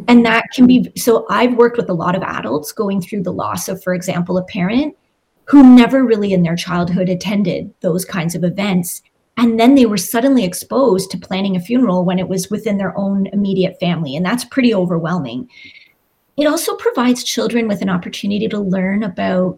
And 0.08 0.26
that 0.26 0.46
can 0.54 0.68
be 0.68 0.92
so. 0.96 1.26
I've 1.30 1.56
worked 1.56 1.78
with 1.78 1.90
a 1.90 1.94
lot 1.94 2.16
of 2.16 2.22
adults 2.22 2.72
going 2.72 3.02
through 3.02 3.24
the 3.24 3.34
loss 3.34 3.68
of, 3.68 3.82
for 3.84 3.94
example, 3.94 4.38
a 4.38 4.46
parent 4.46 4.96
who 5.46 5.76
never 5.76 6.06
really 6.06 6.32
in 6.32 6.44
their 6.44 6.56
childhood 6.56 7.10
attended 7.10 7.74
those 7.82 8.06
kinds 8.06 8.36
of 8.36 8.44
events 8.44 9.02
and 9.40 9.58
then 9.58 9.76
they 9.76 9.86
were 9.86 9.98
suddenly 9.98 10.44
exposed 10.44 11.10
to 11.12 11.18
planning 11.18 11.56
a 11.56 11.62
funeral 11.62 12.04
when 12.04 12.20
it 12.20 12.28
was 12.28 12.50
within 12.50 12.78
their 12.78 12.96
own 12.98 13.28
immediate 13.28 13.80
family. 13.80 14.18
And 14.18 14.26
that's 14.26 14.44
pretty 14.44 14.74
overwhelming. 14.74 15.50
It 16.36 16.46
also 16.46 16.76
provides 16.76 17.24
children 17.24 17.66
with 17.66 17.82
an 17.82 17.90
opportunity 17.90 18.50
to 18.50 18.60
learn 18.60 19.02
about 19.02 19.58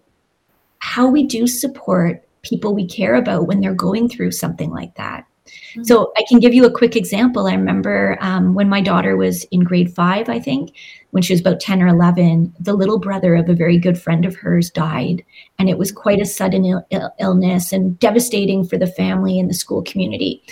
how 0.77 1.07
we 1.07 1.23
do 1.23 1.47
support 1.47 2.23
people 2.43 2.75
we 2.75 2.85
care 2.85 3.15
about 3.15 3.47
when 3.47 3.59
they're 3.59 3.73
going 3.73 4.07
through 4.07 4.31
something 4.31 4.69
like 4.69 4.93
that. 4.95 5.25
Mm-hmm. 5.71 5.83
So 5.83 6.11
I 6.17 6.23
can 6.27 6.39
give 6.39 6.53
you 6.53 6.65
a 6.65 6.71
quick 6.71 6.95
example. 6.95 7.47
I 7.47 7.53
remember 7.53 8.17
um, 8.21 8.53
when 8.53 8.69
my 8.69 8.81
daughter 8.81 9.15
was 9.15 9.43
in 9.45 9.61
grade 9.61 9.93
five, 9.93 10.29
I 10.29 10.39
think, 10.39 10.73
when 11.11 11.23
she 11.23 11.33
was 11.33 11.41
about 11.41 11.59
10 11.59 11.81
or 11.81 11.87
11, 11.87 12.53
the 12.59 12.73
little 12.73 12.99
brother 12.99 13.35
of 13.35 13.49
a 13.49 13.53
very 13.53 13.77
good 13.77 13.99
friend 13.99 14.25
of 14.25 14.35
hers 14.35 14.69
died. 14.69 15.23
And 15.59 15.69
it 15.69 15.77
was 15.77 15.91
quite 15.91 16.21
a 16.21 16.25
sudden 16.25 16.65
Ill- 16.65 16.85
Ill- 16.89 17.13
illness 17.19 17.73
and 17.73 17.99
devastating 17.99 18.65
for 18.65 18.77
the 18.77 18.87
family 18.87 19.39
and 19.39 19.49
the 19.49 19.53
school 19.53 19.81
community. 19.83 20.43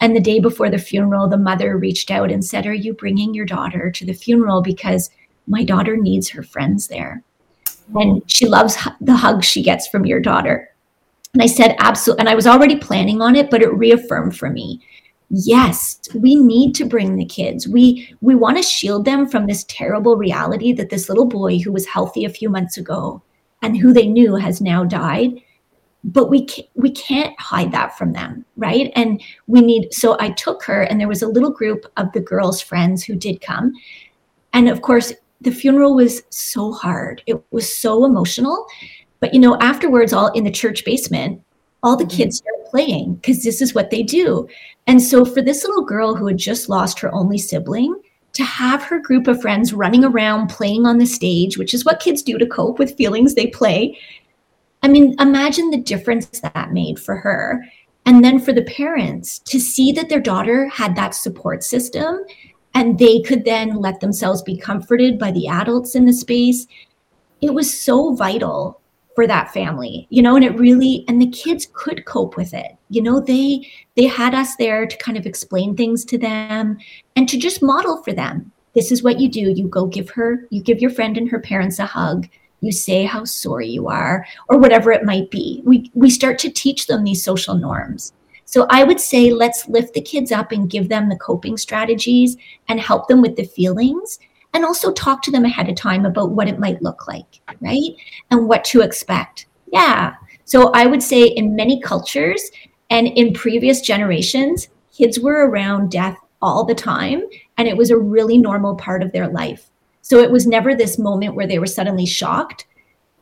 And 0.00 0.14
the 0.14 0.20
day 0.20 0.40
before 0.40 0.70
the 0.70 0.78
funeral, 0.78 1.28
the 1.28 1.38
mother 1.38 1.76
reached 1.76 2.10
out 2.10 2.30
and 2.30 2.44
said, 2.44 2.66
Are 2.66 2.74
you 2.74 2.92
bringing 2.92 3.34
your 3.34 3.46
daughter 3.46 3.90
to 3.90 4.04
the 4.04 4.12
funeral? 4.12 4.62
Because 4.62 5.10
my 5.46 5.64
daughter 5.64 5.96
needs 5.96 6.28
her 6.28 6.42
friends 6.42 6.88
there. 6.88 7.22
And 7.94 8.22
she 8.30 8.46
loves 8.46 8.76
the 9.00 9.16
hugs 9.16 9.46
she 9.46 9.62
gets 9.62 9.88
from 9.88 10.04
your 10.04 10.20
daughter. 10.20 10.67
And 11.38 11.44
I 11.44 11.46
said, 11.46 11.76
absolutely. 11.78 12.22
And 12.22 12.28
I 12.28 12.34
was 12.34 12.48
already 12.48 12.74
planning 12.74 13.22
on 13.22 13.36
it, 13.36 13.48
but 13.48 13.62
it 13.62 13.72
reaffirmed 13.72 14.36
for 14.36 14.50
me. 14.50 14.80
Yes, 15.30 16.00
we 16.12 16.34
need 16.34 16.74
to 16.74 16.84
bring 16.84 17.14
the 17.14 17.24
kids. 17.24 17.68
We 17.68 18.12
we 18.20 18.34
want 18.34 18.56
to 18.56 18.62
shield 18.64 19.04
them 19.04 19.28
from 19.28 19.46
this 19.46 19.64
terrible 19.68 20.16
reality 20.16 20.72
that 20.72 20.90
this 20.90 21.08
little 21.08 21.26
boy 21.26 21.60
who 21.60 21.70
was 21.70 21.86
healthy 21.86 22.24
a 22.24 22.28
few 22.28 22.50
months 22.50 22.76
ago 22.76 23.22
and 23.62 23.76
who 23.76 23.92
they 23.92 24.08
knew 24.08 24.34
has 24.34 24.60
now 24.60 24.82
died. 24.82 25.40
But 26.02 26.28
we 26.28 26.44
can't, 26.44 26.66
we 26.74 26.90
can't 26.90 27.38
hide 27.38 27.70
that 27.70 27.96
from 27.96 28.14
them, 28.14 28.44
right? 28.56 28.90
And 28.96 29.22
we 29.46 29.60
need. 29.60 29.94
So 29.94 30.16
I 30.18 30.30
took 30.30 30.64
her, 30.64 30.82
and 30.82 30.98
there 30.98 31.06
was 31.06 31.22
a 31.22 31.28
little 31.28 31.52
group 31.52 31.86
of 31.96 32.10
the 32.14 32.20
girls' 32.20 32.60
friends 32.60 33.04
who 33.04 33.14
did 33.14 33.40
come, 33.40 33.72
and 34.52 34.68
of 34.68 34.82
course, 34.82 35.12
the 35.40 35.52
funeral 35.52 35.94
was 35.94 36.24
so 36.30 36.72
hard. 36.72 37.22
It 37.26 37.40
was 37.52 37.72
so 37.72 38.04
emotional 38.04 38.66
but 39.20 39.34
you 39.34 39.40
know, 39.40 39.58
afterwards, 39.60 40.12
all 40.12 40.32
in 40.32 40.44
the 40.44 40.50
church 40.50 40.84
basement, 40.84 41.42
all 41.82 41.96
the 41.96 42.04
mm-hmm. 42.04 42.16
kids 42.16 42.38
started 42.38 42.70
playing 42.70 43.14
because 43.16 43.42
this 43.42 43.60
is 43.60 43.74
what 43.74 43.90
they 43.90 44.02
do. 44.02 44.48
And 44.86 45.02
so 45.02 45.24
for 45.24 45.42
this 45.42 45.64
little 45.64 45.84
girl 45.84 46.14
who 46.14 46.26
had 46.26 46.38
just 46.38 46.68
lost 46.68 46.98
her 47.00 47.14
only 47.14 47.38
sibling, 47.38 48.00
to 48.34 48.44
have 48.44 48.84
her 48.84 49.00
group 49.00 49.26
of 49.26 49.40
friends 49.40 49.72
running 49.72 50.04
around 50.04 50.48
playing 50.48 50.86
on 50.86 50.98
the 50.98 51.06
stage, 51.06 51.58
which 51.58 51.74
is 51.74 51.84
what 51.84 51.98
kids 51.98 52.22
do 52.22 52.38
to 52.38 52.46
cope 52.46 52.78
with 52.78 52.96
feelings, 52.96 53.34
they 53.34 53.48
play. 53.48 53.98
I 54.82 54.88
mean, 54.88 55.16
imagine 55.18 55.70
the 55.70 55.78
difference 55.78 56.26
that 56.40 56.72
made 56.72 57.00
for 57.00 57.16
her. 57.16 57.64
And 58.06 58.24
then 58.24 58.38
for 58.38 58.52
the 58.52 58.62
parents 58.62 59.40
to 59.40 59.58
see 59.58 59.90
that 59.92 60.08
their 60.08 60.20
daughter 60.20 60.68
had 60.68 60.94
that 60.94 61.16
support 61.16 61.64
system 61.64 62.24
and 62.74 62.98
they 62.98 63.20
could 63.22 63.44
then 63.44 63.76
let 63.76 63.98
themselves 63.98 64.40
be 64.42 64.56
comforted 64.56 65.18
by 65.18 65.32
the 65.32 65.48
adults 65.48 65.94
in 65.96 66.04
the 66.04 66.12
space. 66.12 66.66
It 67.40 67.54
was 67.54 67.76
so 67.76 68.14
vital 68.14 68.80
for 69.18 69.26
that 69.26 69.52
family 69.52 70.06
you 70.10 70.22
know 70.22 70.36
and 70.36 70.44
it 70.44 70.56
really 70.56 71.04
and 71.08 71.20
the 71.20 71.26
kids 71.30 71.66
could 71.72 72.04
cope 72.04 72.36
with 72.36 72.54
it. 72.54 72.76
You 72.88 73.02
know 73.02 73.18
they 73.18 73.68
they 73.96 74.04
had 74.04 74.32
us 74.32 74.54
there 74.54 74.86
to 74.86 74.96
kind 74.98 75.18
of 75.18 75.26
explain 75.26 75.74
things 75.74 76.04
to 76.04 76.18
them 76.18 76.78
and 77.16 77.28
to 77.28 77.36
just 77.36 77.60
model 77.60 78.00
for 78.04 78.12
them. 78.12 78.52
This 78.76 78.92
is 78.92 79.02
what 79.02 79.18
you 79.18 79.28
do. 79.28 79.40
You 79.40 79.66
go 79.66 79.86
give 79.86 80.10
her 80.10 80.46
you 80.50 80.62
give 80.62 80.80
your 80.80 80.92
friend 80.92 81.16
and 81.16 81.28
her 81.30 81.40
parents 81.40 81.80
a 81.80 81.86
hug. 81.86 82.28
You 82.60 82.70
say 82.70 83.04
how 83.04 83.24
sorry 83.24 83.68
you 83.68 83.88
are 83.88 84.24
or 84.48 84.58
whatever 84.58 84.92
it 84.92 85.04
might 85.04 85.32
be. 85.32 85.62
We 85.64 85.90
we 85.94 86.10
start 86.10 86.38
to 86.40 86.50
teach 86.50 86.86
them 86.86 87.02
these 87.02 87.24
social 87.24 87.56
norms. 87.56 88.12
So 88.44 88.66
i 88.70 88.84
would 88.84 89.00
say 89.00 89.32
let's 89.32 89.68
lift 89.68 89.94
the 89.94 90.00
kids 90.00 90.30
up 90.30 90.52
and 90.52 90.70
give 90.70 90.88
them 90.88 91.08
the 91.08 91.16
coping 91.16 91.56
strategies 91.56 92.36
and 92.68 92.80
help 92.80 93.08
them 93.08 93.20
with 93.20 93.34
the 93.34 93.44
feelings 93.44 94.20
and 94.58 94.64
also 94.64 94.92
talk 94.92 95.22
to 95.22 95.30
them 95.30 95.44
ahead 95.44 95.68
of 95.68 95.76
time 95.76 96.04
about 96.04 96.32
what 96.32 96.48
it 96.48 96.58
might 96.58 96.82
look 96.82 97.06
like, 97.06 97.40
right? 97.60 97.92
And 98.32 98.48
what 98.48 98.64
to 98.64 98.80
expect. 98.80 99.46
Yeah. 99.72 100.16
So 100.46 100.72
I 100.72 100.84
would 100.84 101.00
say 101.00 101.26
in 101.26 101.54
many 101.54 101.80
cultures 101.80 102.42
and 102.90 103.06
in 103.06 103.32
previous 103.34 103.80
generations, 103.80 104.68
kids 104.92 105.20
were 105.20 105.48
around 105.48 105.92
death 105.92 106.18
all 106.42 106.64
the 106.64 106.74
time, 106.74 107.22
and 107.56 107.68
it 107.68 107.76
was 107.76 107.90
a 107.90 107.96
really 107.96 108.36
normal 108.36 108.74
part 108.74 109.00
of 109.00 109.12
their 109.12 109.28
life. 109.28 109.70
So 110.02 110.18
it 110.18 110.32
was 110.32 110.44
never 110.44 110.74
this 110.74 110.98
moment 110.98 111.36
where 111.36 111.46
they 111.46 111.60
were 111.60 111.66
suddenly 111.66 112.06
shocked, 112.06 112.66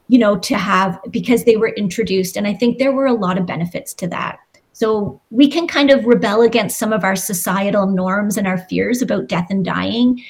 you 0.09 0.19
know, 0.19 0.39
to 0.39 0.57
have 0.57 0.99
because 1.11 1.45
they 1.45 1.57
were 1.57 1.75
introduced. 1.75 2.39
And 2.39 2.47
I 2.47 2.55
think 2.55 2.79
there 2.79 2.93
were 2.93 3.07
a 3.07 3.13
lot 3.13 3.37
of 3.37 3.45
benefits 3.45 3.93
to 3.93 4.09
that. 4.09 4.39
So 4.73 5.21
we 5.31 5.51
can 5.51 5.67
kind 5.67 5.91
of 5.91 6.07
rebel 6.07 6.41
against 6.41 6.79
some 6.79 6.95
of 6.95 7.05
our 7.05 7.17
societal 7.17 7.87
norms 7.87 8.39
and 8.39 8.47
our 8.47 8.59
fears 8.59 9.03
about 9.03 9.27
death 9.27 9.49
and 9.51 9.63
dying 9.63 10.23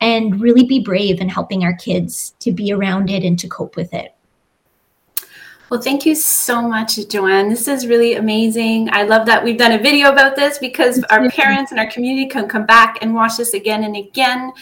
and 0.00 0.40
really 0.40 0.64
be 0.64 0.80
brave 0.80 1.20
in 1.20 1.28
helping 1.28 1.64
our 1.64 1.74
kids 1.74 2.34
to 2.40 2.52
be 2.52 2.72
around 2.72 3.10
it 3.10 3.24
and 3.24 3.38
to 3.38 3.48
cope 3.48 3.76
with 3.76 3.92
it. 3.94 4.16
Well, 5.68 5.82
thank 5.82 6.06
you 6.06 6.14
so 6.14 6.62
much, 6.62 7.08
Joanne. 7.08 7.48
This 7.48 7.66
is 7.66 7.88
really 7.88 8.14
amazing. 8.14 8.88
I 8.92 9.02
love 9.02 9.26
that 9.26 9.42
we've 9.42 9.58
done 9.58 9.72
a 9.72 9.78
video 9.78 10.12
about 10.12 10.36
this 10.36 10.58
because 10.58 11.02
our 11.10 11.28
parents 11.30 11.72
and 11.72 11.80
our 11.80 11.90
community 11.90 12.28
can 12.28 12.46
come 12.46 12.66
back 12.66 12.98
and 13.02 13.12
watch 13.12 13.36
this 13.36 13.52
again 13.52 13.82
and 13.82 13.96
again. 13.96 14.52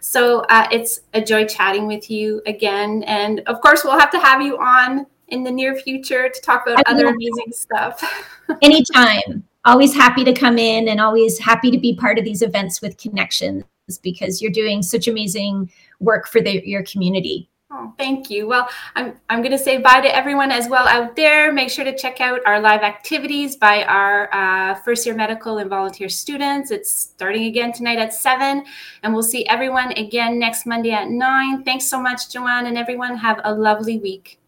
So 0.00 0.40
uh, 0.48 0.66
it's 0.72 1.00
a 1.12 1.20
joy 1.20 1.44
chatting 1.44 1.86
with 1.86 2.10
you 2.10 2.40
again. 2.46 3.02
And 3.02 3.40
of 3.40 3.60
course, 3.60 3.84
we'll 3.84 3.98
have 3.98 4.10
to 4.12 4.18
have 4.18 4.40
you 4.40 4.56
on 4.56 5.04
in 5.28 5.42
the 5.42 5.50
near 5.50 5.76
future 5.76 6.30
to 6.30 6.40
talk 6.40 6.66
about 6.66 6.82
other 6.86 7.08
amazing 7.08 7.52
stuff. 7.52 8.02
Anytime. 8.62 9.44
Always 9.66 9.94
happy 9.94 10.24
to 10.24 10.32
come 10.32 10.58
in 10.58 10.88
and 10.88 11.00
always 11.00 11.38
happy 11.38 11.70
to 11.70 11.78
be 11.78 11.94
part 11.94 12.18
of 12.18 12.24
these 12.24 12.42
events 12.42 12.80
with 12.80 12.98
Connexions 12.98 13.64
because 14.02 14.40
you're 14.40 14.50
doing 14.50 14.82
such 14.82 15.08
amazing 15.08 15.70
work 16.00 16.26
for 16.26 16.40
the, 16.40 16.66
your 16.66 16.82
community. 16.84 17.48
Oh, 17.76 17.92
thank 17.98 18.30
you. 18.30 18.46
Well, 18.46 18.68
I'm, 18.94 19.18
I'm 19.28 19.40
going 19.40 19.50
to 19.50 19.58
say 19.58 19.78
bye 19.78 20.00
to 20.00 20.14
everyone 20.14 20.52
as 20.52 20.68
well 20.68 20.86
out 20.86 21.16
there. 21.16 21.52
Make 21.52 21.70
sure 21.70 21.84
to 21.84 21.96
check 21.96 22.20
out 22.20 22.40
our 22.46 22.60
live 22.60 22.82
activities 22.82 23.56
by 23.56 23.82
our 23.84 24.32
uh, 24.32 24.76
first 24.76 25.04
year 25.04 25.14
medical 25.14 25.58
and 25.58 25.68
volunteer 25.68 26.08
students. 26.08 26.70
It's 26.70 26.92
starting 26.92 27.46
again 27.46 27.72
tonight 27.72 27.98
at 27.98 28.14
7, 28.14 28.64
and 29.02 29.12
we'll 29.12 29.24
see 29.24 29.44
everyone 29.46 29.90
again 29.92 30.38
next 30.38 30.66
Monday 30.66 30.92
at 30.92 31.08
9. 31.08 31.64
Thanks 31.64 31.86
so 31.86 32.00
much, 32.00 32.30
Joanne, 32.30 32.66
and 32.66 32.78
everyone. 32.78 33.16
Have 33.16 33.40
a 33.42 33.52
lovely 33.52 33.98
week. 33.98 34.38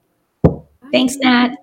Thanks, 0.92 1.16
Nat. 1.16 1.56